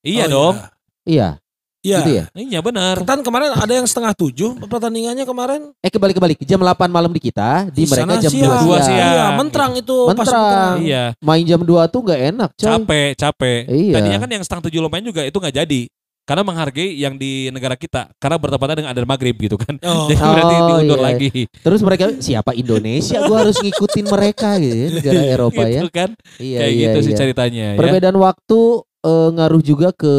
Iya 0.00 0.24
Oh, 0.28 0.32
dong. 0.32 0.54
Iya, 0.56 0.72
Iya. 1.04 1.28
Gitu 1.84 2.10
ya. 2.16 2.24
Iya 2.32 2.60
benar. 2.64 2.96
Kan 3.04 3.20
kemarin 3.20 3.52
ada 3.52 3.68
yang 3.68 3.84
setengah 3.84 4.16
tujuh 4.16 4.56
pertandingannya 4.64 5.28
kemarin. 5.28 5.60
Eh 5.84 5.92
kebalik-kebalik, 5.92 6.40
jam 6.42 6.56
8 6.58 6.88
malam 6.88 7.12
di 7.12 7.20
kita, 7.20 7.68
di, 7.68 7.84
mereka 7.84 8.08
sana 8.08 8.24
jam 8.24 8.32
2 8.32 8.32
siang. 8.32 8.48
siang. 8.48 8.64
Dua 8.64 8.78
siang. 8.80 9.12
Iya, 9.12 9.24
mentrang 9.36 9.72
itu 9.76 9.96
pas 10.08 10.16
Menterang. 10.16 10.74
Iya. 10.80 11.04
Main 11.20 11.44
jam 11.44 11.60
2 11.60 11.92
tuh 11.92 12.00
nggak 12.00 12.20
enak, 12.32 12.50
coy. 12.56 12.64
Capek, 12.64 13.08
capek. 13.20 13.60
Iya. 13.68 13.94
Tadinya 14.00 14.18
kan 14.24 14.30
yang 14.32 14.42
setengah 14.42 14.62
tujuh 14.66 14.80
lumayan 14.80 15.04
juga 15.04 15.20
itu 15.22 15.36
nggak 15.36 15.56
jadi. 15.60 15.82
Karena 16.24 16.40
menghargai 16.40 16.96
yang 16.96 17.20
di 17.20 17.52
negara 17.52 17.76
kita. 17.76 18.08
Karena 18.16 18.40
bertepatan 18.40 18.80
dengan 18.80 18.96
ada 18.96 19.04
maghrib 19.04 19.36
gitu 19.36 19.60
kan. 19.60 19.76
Oh. 19.84 20.08
Jadi 20.08 20.24
berarti 20.24 20.54
Oh, 20.56 20.68
diundur 20.80 20.96
iya. 20.96 21.06
lagi. 21.12 21.28
Terus 21.52 21.80
mereka 21.84 22.04
siapa 22.16 22.56
Indonesia? 22.56 23.20
Gua 23.28 23.44
harus 23.44 23.60
ngikutin 23.60 24.08
mereka 24.08 24.56
gitu 24.56 24.72
ya, 24.80 24.88
negara 24.88 25.20
Eropa 25.20 25.62
ya. 25.68 25.84
gitu 25.84 25.88
kan. 25.92 26.10
Iya, 26.40 26.58
Kayak 26.64 26.72
iya, 26.72 26.80
gitu 26.88 26.98
sih 27.04 27.12
iya. 27.12 27.18
ceritanya 27.20 27.64
ya. 27.68 27.76
Perbedaan 27.76 28.16
waktu 28.16 28.60
eh, 29.04 29.28
ngaruh 29.30 29.60
juga 29.60 29.92
ke 29.92 30.14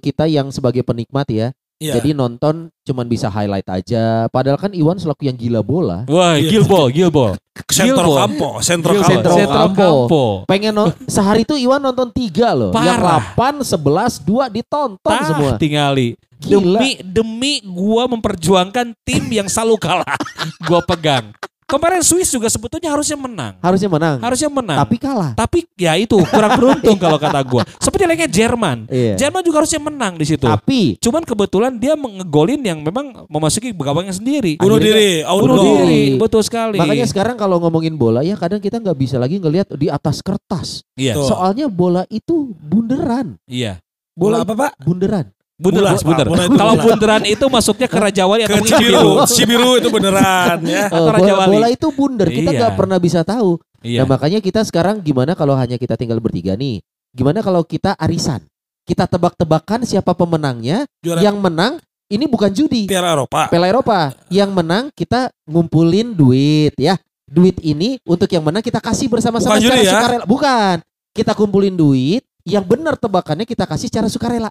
kita 0.00 0.24
yang 0.24 0.48
sebagai 0.48 0.80
penikmat 0.80 1.28
ya. 1.28 1.48
Iya. 1.80 1.96
Jadi 1.96 2.12
nonton 2.12 2.68
cuman 2.84 3.08
bisa 3.08 3.32
highlight 3.32 3.64
aja. 3.64 4.28
Padahal 4.28 4.60
kan 4.60 4.68
Iwan 4.70 5.00
selaku 5.00 5.24
yang 5.24 5.36
gila 5.36 5.64
bola. 5.64 6.04
Wah, 6.12 6.36
Iya. 6.36 6.60
Gilbol, 6.60 6.92
Gilbol. 6.92 7.32
Sentro. 7.72 8.20
Campo, 8.20 8.48
Sentro. 8.60 8.92
Campo. 8.92 9.08
Sentro 9.08 9.32
Sentro 9.32 9.56
Campo. 9.56 9.80
Campo. 9.80 10.24
Pengen 10.44 10.76
no- 10.76 10.92
sehari 11.08 11.40
itu 11.40 11.56
Iwan 11.56 11.80
nonton 11.80 12.12
tiga 12.12 12.52
loh. 12.52 12.68
Yang 12.70 13.00
Parah. 13.00 13.32
8, 13.32 13.64
11, 13.64 14.20
2 14.20 14.52
ditonton 14.52 15.08
Tah, 15.08 15.24
semua. 15.24 15.56
tingali. 15.56 16.20
Gila. 16.36 16.80
Demi 16.80 16.90
demi 17.00 17.52
gua 17.64 18.04
memperjuangkan 18.08 18.92
tim 19.00 19.24
yang 19.32 19.48
selalu 19.48 19.80
kalah. 19.80 20.16
gua 20.68 20.84
pegang. 20.84 21.32
Kemarin 21.70 22.02
Swiss 22.02 22.34
juga 22.34 22.50
sebetulnya 22.50 22.90
harusnya 22.90 23.14
menang. 23.14 23.54
Harusnya 23.62 23.86
menang. 23.86 24.16
Harusnya 24.18 24.50
menang. 24.50 24.78
Tapi 24.82 24.96
kalah. 24.98 25.32
Tapi 25.38 25.58
ya 25.78 25.94
itu 25.94 26.18
kurang 26.28 26.58
beruntung 26.58 26.98
kalau 26.98 27.16
kata 27.16 27.40
gua. 27.46 27.62
Seperti 27.78 28.10
layaknya 28.10 28.26
Jerman. 28.26 28.78
Iya. 28.90 29.14
Jerman 29.16 29.42
juga 29.46 29.62
harusnya 29.62 29.80
menang 29.80 30.18
di 30.18 30.26
situ. 30.26 30.44
Tapi 30.44 30.98
Cuman 30.98 31.22
kebetulan 31.22 31.72
dia 31.78 31.94
ngegolin 31.94 32.60
yang 32.60 32.82
memang 32.82 33.24
memasuki 33.30 33.70
gawangnya 33.70 34.12
sendiri. 34.12 34.58
Bunuh 34.58 34.76
Akhirnya- 34.76 34.96
diri, 34.98 35.12
Bunuh 35.24 35.56
diri, 35.62 36.02
betul 36.18 36.42
sekali. 36.42 36.76
makanya 36.76 37.06
sekarang 37.06 37.38
kalau 37.38 37.62
ngomongin 37.62 37.94
bola 37.94 38.20
ya 38.20 38.34
kadang 38.34 38.58
kita 38.58 38.82
nggak 38.82 38.98
bisa 38.98 39.16
lagi 39.16 39.38
ngelihat 39.38 39.70
di 39.78 39.86
atas 39.86 40.20
kertas. 40.20 40.82
iya. 40.98 41.14
Soalnya 41.14 41.70
bola 41.70 42.02
itu 42.10 42.52
bunderan. 42.58 43.38
iya. 43.46 43.78
Bola 44.10 44.42
apa, 44.44 44.52
Pak? 44.52 44.72
Bunderan. 44.84 45.30
Bunderan, 45.60 45.92
Bulas. 45.92 46.00
Bola 46.24 46.44
itu 46.48 46.56
Kalau 46.56 46.72
bulas. 46.72 46.84
bunderan 46.88 47.22
itu 47.28 47.44
masuknya 47.52 47.84
ke 47.84 47.98
Raja 48.00 48.24
Wali 48.24 48.42
atau 48.48 48.56
Ke 48.56 48.64
Cibiru. 48.64 49.08
Cibiru. 49.28 49.70
Itu 49.76 49.92
beneran 49.92 50.58
ya. 50.64 50.88
Atau 50.88 51.12
Raja 51.12 51.20
bola, 51.30 51.40
Wali. 51.44 51.54
bola 51.60 51.68
itu 51.68 51.86
bunder. 51.92 52.28
Kita 52.32 52.50
Iya. 52.50 52.58
nggak 52.58 52.72
pernah 52.80 52.96
bisa 52.96 53.20
tahu. 53.20 53.60
Iya. 53.84 54.00
Nah 54.00 54.06
makanya 54.08 54.40
kita 54.40 54.64
sekarang 54.64 55.04
gimana 55.04 55.36
kalau 55.36 55.52
hanya 55.52 55.76
kita 55.76 56.00
tinggal 56.00 56.16
bertiga 56.16 56.56
nih? 56.56 56.80
Gimana 57.12 57.44
kalau 57.44 57.60
kita 57.60 57.92
arisan? 58.00 58.40
Kita 58.82 59.04
tebak-tebakan 59.04 59.84
siapa 59.84 60.16
pemenangnya. 60.16 60.88
Juara 61.04 61.20
Yang 61.20 61.36
menang 61.38 61.72
ini 62.08 62.24
bukan 62.24 62.50
judi. 62.50 62.88
Piala 62.88 63.12
Eropa. 63.12 63.52
Piala 63.52 63.66
Eropa. 63.68 64.16
Yang 64.32 64.50
menang 64.56 64.84
kita 64.90 65.28
ngumpulin 65.44 66.16
duit 66.16 66.72
ya. 66.80 66.96
Duit 67.28 67.60
ini 67.60 68.00
untuk 68.02 68.26
yang 68.26 68.42
menang 68.42 68.64
kita 68.64 68.80
kasih 68.80 69.06
bersama-sama 69.06 69.60
secara 69.60 69.76
ya? 69.78 69.92
sukarela. 69.92 70.24
Bukan. 70.24 70.76
Kita 71.12 71.36
kumpulin 71.36 71.76
duit. 71.76 72.24
Yang 72.42 72.64
benar 72.66 72.96
tebakannya 72.96 73.44
kita 73.44 73.68
kasih 73.68 73.92
secara 73.92 74.08
sukarela. 74.08 74.48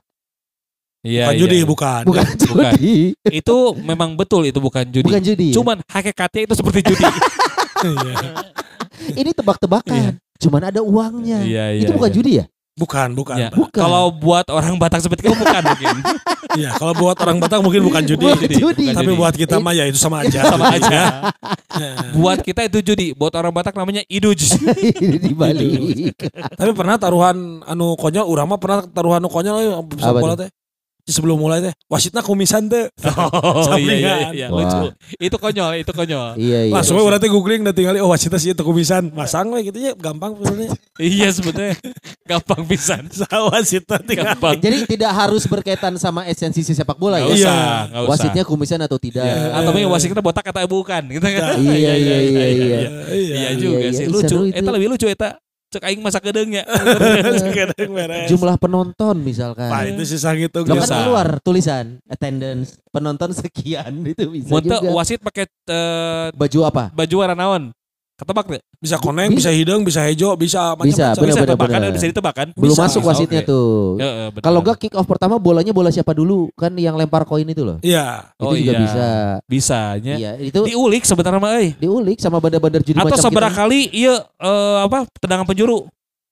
Iya, 1.00 1.32
Bukan 1.32 1.36
iya. 1.36 1.40
judi, 1.40 1.60
bukan. 1.64 2.02
Bukan 2.04 2.26
Bukan. 2.28 2.74
judi. 2.76 2.96
Itu 3.32 3.56
memang 3.80 4.20
betul 4.20 4.44
itu 4.44 4.60
bukan 4.60 4.84
judi. 4.92 5.08
Bukan 5.08 5.24
judi. 5.24 5.48
ya? 5.52 5.56
Cuman 5.56 5.78
hakikatnya 5.88 6.42
itu 6.44 6.54
seperti 6.60 6.80
judi. 6.86 7.04
Iya. 7.80 8.44
Ini 9.16 9.32
tebak-tebakan. 9.32 10.20
Cuman 10.36 10.62
ada 10.68 10.84
uangnya. 10.84 11.40
Iya, 11.40 11.66
iya, 11.80 11.88
Itu 11.88 11.96
bukan 11.96 12.12
iya. 12.12 12.18
judi 12.20 12.32
ya? 12.36 12.46
Bukan, 12.76 13.08
bukan. 13.16 13.36
Ya. 13.40 13.48
Pak. 13.48 13.56
Bukan. 13.56 13.80
Kalau 13.80 14.04
buat 14.12 14.44
orang 14.52 14.76
Batak 14.76 15.00
seperti 15.00 15.24
kamu 15.24 15.40
bukan 15.40 15.64
mungkin. 15.64 15.96
Iya, 16.50 16.74
kalau 16.76 16.98
buat 16.98 17.14
orang 17.22 17.38
Batak 17.38 17.62
mungkin 17.62 17.86
bukan 17.86 18.04
judi. 18.04 18.26
Bukan 18.26 18.50
judi. 18.50 18.90
bukan 18.90 18.96
Tapi 18.98 19.12
judi. 19.14 19.20
buat 19.22 19.34
kita 19.38 19.56
mah 19.62 19.70
ya 19.72 19.86
itu 19.86 19.96
sama 19.96 20.26
aja. 20.26 20.44
sama 20.52 20.66
aja. 20.74 20.90
Ya. 21.78 21.92
buat 22.12 22.42
kita 22.42 22.66
itu 22.68 22.82
judi, 22.82 23.14
buat 23.14 23.32
orang 23.32 23.54
Batak 23.54 23.78
namanya 23.78 24.02
iduj. 24.10 24.58
dibalik. 25.24 26.18
Tapi 26.58 26.72
pernah 26.74 26.98
taruhan 26.98 27.62
anu 27.64 27.94
konyol, 27.96 28.26
urang 28.26 28.50
mah 28.50 28.58
pernah 28.58 28.82
taruhan 28.84 29.22
anu 29.22 29.30
konyol 29.30 29.56
euy, 29.56 29.72
bisa 29.94 30.10
Apa 30.10 30.20
bola 30.20 30.34
tuh? 30.36 30.44
teh. 30.44 30.50
Sebelum 31.10 31.36
mulai 31.36 31.60
teh, 31.60 31.74
wasitna 31.86 32.22
kumisan 32.22 32.70
teh. 32.70 32.86
Oh 33.40 33.74
iya 33.76 33.96
iya 33.96 34.14
iya, 34.30 34.48
Wah. 34.48 34.62
lucu. 34.62 34.94
Itu 35.18 35.36
konyol, 35.36 35.82
itu 35.82 35.90
konyol. 35.90 36.38
Iya 36.38 36.70
iya. 36.70 36.74
Langsung 36.74 36.96
we 36.96 37.04
urang 37.04 37.18
teh 37.18 37.28
googling 37.28 37.62
dan 37.62 37.74
tinggal 37.74 37.98
oh 37.98 38.10
wasitna 38.10 38.38
sih 38.38 38.52
itu 38.52 38.62
kumisan. 38.62 39.10
Masang 39.10 39.50
we 39.50 39.66
gitu 39.66 39.78
ya 39.80 39.94
gampang 39.94 40.38
sebenarnya. 40.38 40.70
iya 41.02 41.28
sebetulnya 41.30 41.74
gampang 42.24 42.62
pisan. 42.64 43.10
Sa 43.18 43.26
wasitna 43.50 43.98
tinggal. 44.00 44.32
Gampang. 44.32 44.62
Jadi 44.62 44.78
tidak 44.88 45.12
harus 45.12 45.44
berkaitan 45.44 45.98
sama 45.98 46.24
esensi 46.24 46.62
si 46.62 46.72
sepak 46.72 46.96
bola 46.96 47.18
Nggak 47.18 47.26
ya. 47.26 47.36
usah, 47.36 47.50
Iya. 47.50 48.00
usah. 48.00 48.08
Wasitnya 48.08 48.44
kumisan 48.44 48.80
atau 48.80 48.96
tidak. 48.96 49.26
Ya, 49.26 49.50
atau 49.52 49.74
mungkin 49.74 49.90
wasit 49.90 50.08
kita 50.08 50.22
botak 50.22 50.46
atau 50.46 50.70
bukan 50.70 51.02
gitu 51.10 51.26
kan. 51.26 51.58
Iya, 51.58 51.94
iya, 51.96 52.18
iya, 52.22 52.46
iya. 52.48 52.80
Iya 53.10 53.50
juga 53.56 53.78
Iya, 53.80 53.90
sih, 53.92 54.06
iya, 54.06 54.14
lucu. 54.14 54.28
seru 54.30 54.44
itu. 54.46 54.56
Eta 54.56 54.70
lebih 54.70 54.88
lucu 54.94 55.08
eta. 55.08 55.42
Cek 55.70 55.86
aing 55.86 56.02
masa 56.02 56.18
gedeng 56.18 56.50
ya. 56.50 56.66
Jumlah 58.30 58.58
penonton 58.58 59.22
misalkan. 59.22 59.70
Pak 59.70 59.94
itu 59.94 60.18
susah 60.18 60.34
gitu. 60.34 60.66
Lo 60.66 60.74
kan 60.82 60.90
Bisa. 60.90 60.96
keluar 60.98 61.28
tulisan 61.46 62.02
attendance 62.10 62.82
penonton 62.90 63.30
sekian 63.38 64.02
itu 64.02 64.26
bisa 64.34 64.50
Monte 64.50 64.74
juga. 64.82 64.90
wasit 64.98 65.22
pakai 65.22 65.46
eh, 65.46 66.34
Baju 66.34 66.60
apa? 66.66 66.84
baju 66.90 67.16
warna 67.22 67.38
naon? 67.38 67.64
Ketebak 68.20 68.46
deh. 68.50 68.60
Bisa 68.78 68.96
koneng, 68.96 69.32
bisa 69.32 69.48
hidung, 69.48 69.82
bisa 69.82 70.04
hejo, 70.04 70.36
bisa 70.36 70.76
Bisa, 70.76 70.76
macam-macam. 70.76 71.16
bener, 71.16 71.24
Bisa 71.24 71.40
bener, 71.40 71.50
tebak 71.50 71.68
kan? 71.68 71.80
bener. 71.80 71.92
Bisa 71.96 72.06
ditebak 72.06 72.34
kan? 72.36 72.48
Belum 72.52 72.76
Bisa. 72.76 72.84
masuk 72.84 73.02
wasitnya 73.02 73.42
Oke. 73.42 73.48
tuh. 73.48 73.72
Ya, 73.96 74.08
eh, 74.10 74.28
betul. 74.30 74.44
Kalau 74.44 74.60
enggak 74.60 74.78
kick 74.78 74.94
off 74.94 75.08
pertama 75.08 75.36
bolanya 75.38 75.72
bola 75.72 75.88
siapa 75.88 76.12
dulu? 76.12 76.52
Kan 76.54 76.76
yang 76.76 76.94
lempar 76.94 77.24
koin 77.24 77.44
itu 77.46 77.64
loh. 77.64 77.80
Iya. 77.80 78.28
Oh, 78.36 78.52
itu 78.52 78.62
juga 78.62 78.72
iya. 78.72 78.82
bisa. 78.82 79.08
bisanya 79.46 80.16
Iya, 80.16 80.32
itu 80.38 80.60
diulik 80.62 81.04
sebenarnya 81.04 81.40
mah 81.40 81.52
euy. 81.56 81.68
diulik 81.74 82.20
sama 82.20 82.38
bandar-bandar 82.38 82.82
judi 82.82 82.94
Atau 82.94 83.08
macam 83.10 83.24
seberapa 83.24 83.48
kita. 83.48 83.60
kali 83.64 83.80
iya 83.90 84.16
eh, 84.36 84.78
apa 84.84 85.08
tendangan 85.16 85.48
penjuru. 85.48 85.88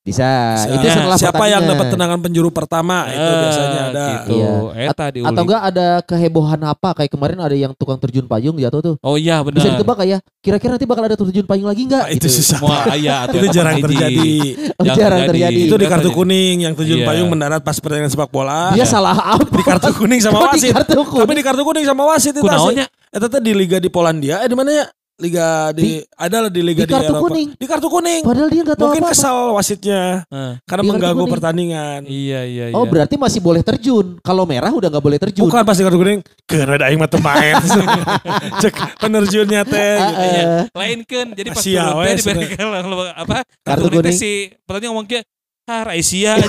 Bisa. 0.08 0.56
Bisa. 0.56 0.68
Itu 0.72 0.86
Ya, 0.88 0.94
setelah 0.96 1.18
Siapa 1.20 1.44
yang 1.46 1.68
dapat 1.68 1.86
tendangan 1.92 2.20
penjuru 2.24 2.48
pertama 2.48 3.12
itu 3.12 3.20
Eh, 3.20 3.38
biasanya 3.38 3.82
ada. 3.92 4.06
Gitu. 4.08 4.32
Iya. 4.34 4.54
Eta 4.88 5.06
diulik. 5.12 5.28
Atau 5.28 5.42
enggak 5.44 5.62
ada 5.68 5.88
kehebohan 6.02 6.62
apa 6.64 6.90
kayak 6.96 7.12
kemarin 7.12 7.38
ada 7.44 7.52
yang 7.54 7.72
tukang 7.76 8.00
terjun 8.00 8.24
payung 8.24 8.56
jatuh 8.56 8.80
tuh. 8.80 8.96
Oh 9.04 9.20
iya 9.20 9.44
benar. 9.44 9.60
Bisa 9.60 9.76
ditebak 9.76 9.98
kayak 10.00 10.20
kira-kira 10.40 10.72
nanti 10.74 10.88
bakal 10.88 11.04
ada 11.04 11.18
terjun 11.20 11.44
payung 11.44 11.68
lagi 11.68 11.84
enggak? 11.84 12.08
Pak, 12.08 12.16
itu 12.16 12.28
susah. 12.32 12.60
Wah, 12.64 12.96
iya, 12.96 13.28
Itu 13.28 13.48
jarang 13.52 13.78
terjadi. 13.78 14.32
Oh, 14.80 14.86
jarang 14.88 15.22
terjadi. 15.28 15.62
Itu 15.68 15.76
di 15.76 15.88
kartu 15.92 16.10
kuning 16.10 16.64
yang 16.64 16.74
terjun 16.74 17.04
Iya. 17.04 17.08
payung 17.12 17.28
mendarat 17.28 17.60
pas 17.60 17.76
pertandingan 17.76 18.08
sepak 18.08 18.32
bola. 18.32 18.72
Dia 18.72 18.88
salah 18.88 19.36
apa? 19.36 19.44
Di 19.52 19.64
kartu 19.68 19.92
kuning 19.92 20.24
sama 20.24 20.40
Oh, 20.40 20.56
di 20.56 20.64
wasit. 20.64 20.72
kartu 20.72 21.04
Tapi 21.04 21.32
di 21.36 21.44
kartu 21.44 21.62
kuning 21.62 21.84
sama 21.84 22.04
wasit 22.08 22.32
itu 22.32 22.42
Kunaonnya? 22.42 22.88
Eta 23.08 23.28
teh 23.28 23.40
di 23.40 23.52
liga 23.52 23.80
di 23.80 23.88
Polandia, 23.88 24.44
eh 24.44 24.48
di 24.48 24.56
mana 24.56 24.70
ya? 24.70 24.86
Liga 25.18 25.74
di, 25.74 25.98
ada 26.14 26.46
lah 26.46 26.52
di 26.54 26.62
liga 26.62 26.82
di 26.82 26.86
di, 26.86 26.94
kartu 26.94 27.10
Eropa. 27.10 27.26
kuning. 27.26 27.48
Di 27.54 27.66
kartu 27.66 27.90
kuning. 27.90 28.22
Padahal 28.22 28.48
dia 28.48 28.62
enggak 28.62 28.78
tahu 28.78 28.86
Mungkin 28.86 29.02
apa-apa. 29.02 29.18
kesal 29.18 29.38
wasitnya 29.52 30.02
Eh, 30.28 30.54
karena 30.62 30.84
Di 30.84 30.88
mengganggu 30.88 31.26
pertandingan. 31.26 32.00
Iya 32.06 32.42
iya 32.46 32.66
iya. 32.70 32.76
Oh, 32.78 32.86
berarti 32.86 33.18
masih 33.18 33.42
boleh 33.42 33.60
terjun. 33.60 34.22
Kalau 34.22 34.46
merah 34.46 34.70
udah 34.70 34.88
nggak 34.88 35.02
boleh 35.02 35.18
terjun. 35.18 35.44
Bukan 35.44 35.66
pas 35.66 35.74
di 35.74 35.82
kartu 35.82 35.98
kuning, 35.98 36.22
kena 36.46 36.78
ada 36.78 36.86
aing 36.86 37.02
mah 37.02 37.10
teu 37.10 37.18
main. 37.18 37.58
Cek 38.62 38.74
penerjunnya 39.02 39.62
teh 39.64 39.98
Ah, 39.98 40.06
gitu. 40.08 40.38
eh. 40.38 40.64
lain 40.72 41.00
kan 41.02 41.28
jadi 41.34 41.50
pas 41.50 41.62
Sia 41.62 41.82
turun 41.88 42.06
teh 42.06 42.14
diberikan 42.16 42.66
apa 43.12 43.38
Kartu 43.42 43.66
kartu 43.66 43.86
kuning 43.90 43.98
teh 44.00 44.14
kuning. 44.14 44.22
si 44.22 44.32
pertanyaan 44.64 44.92
ngomong 44.94 45.08
ke 45.08 45.20
ah 45.68 45.84
Raisia 45.84 46.40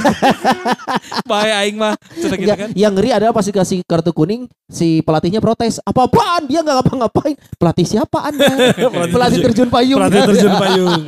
bahaya 1.26 1.66
aing 1.66 1.74
mah 1.74 1.98
sudah 2.14 2.38
gitu 2.38 2.54
kan 2.54 2.70
yang 2.78 2.94
ngeri 2.94 3.10
adalah 3.10 3.34
pas 3.34 3.42
dikasih 3.42 3.82
kartu 3.82 4.14
kuning 4.14 4.46
si 4.68 5.00
pelatihnya 5.00 5.40
protes. 5.40 5.80
Apa-apaan? 5.82 6.44
Dia 6.46 6.60
nggak 6.60 6.76
ngapa-ngapain. 6.84 7.34
Pelatih 7.56 7.86
siapa 7.88 8.20
Anda? 8.20 8.46
Pelatih 9.10 9.40
terjun 9.40 9.68
payung. 9.72 9.98
Pelatih 9.98 10.22
terjun 10.28 10.54
payung. 10.60 11.02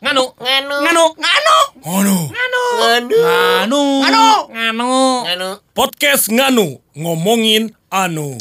Nganu. 0.00 0.24
Nganu. 0.40 0.76
Nganu. 0.82 1.04
Nganu. 1.20 1.56
Ngono. 1.84 2.18
Nganu. 2.32 2.62
Nganu. 2.80 3.82
Nganu. 4.50 4.92
Nganu. 5.28 5.50
Podcast 5.76 6.32
Nganu. 6.32 6.80
Ngomongin 6.96 7.76
anu. 7.92 8.40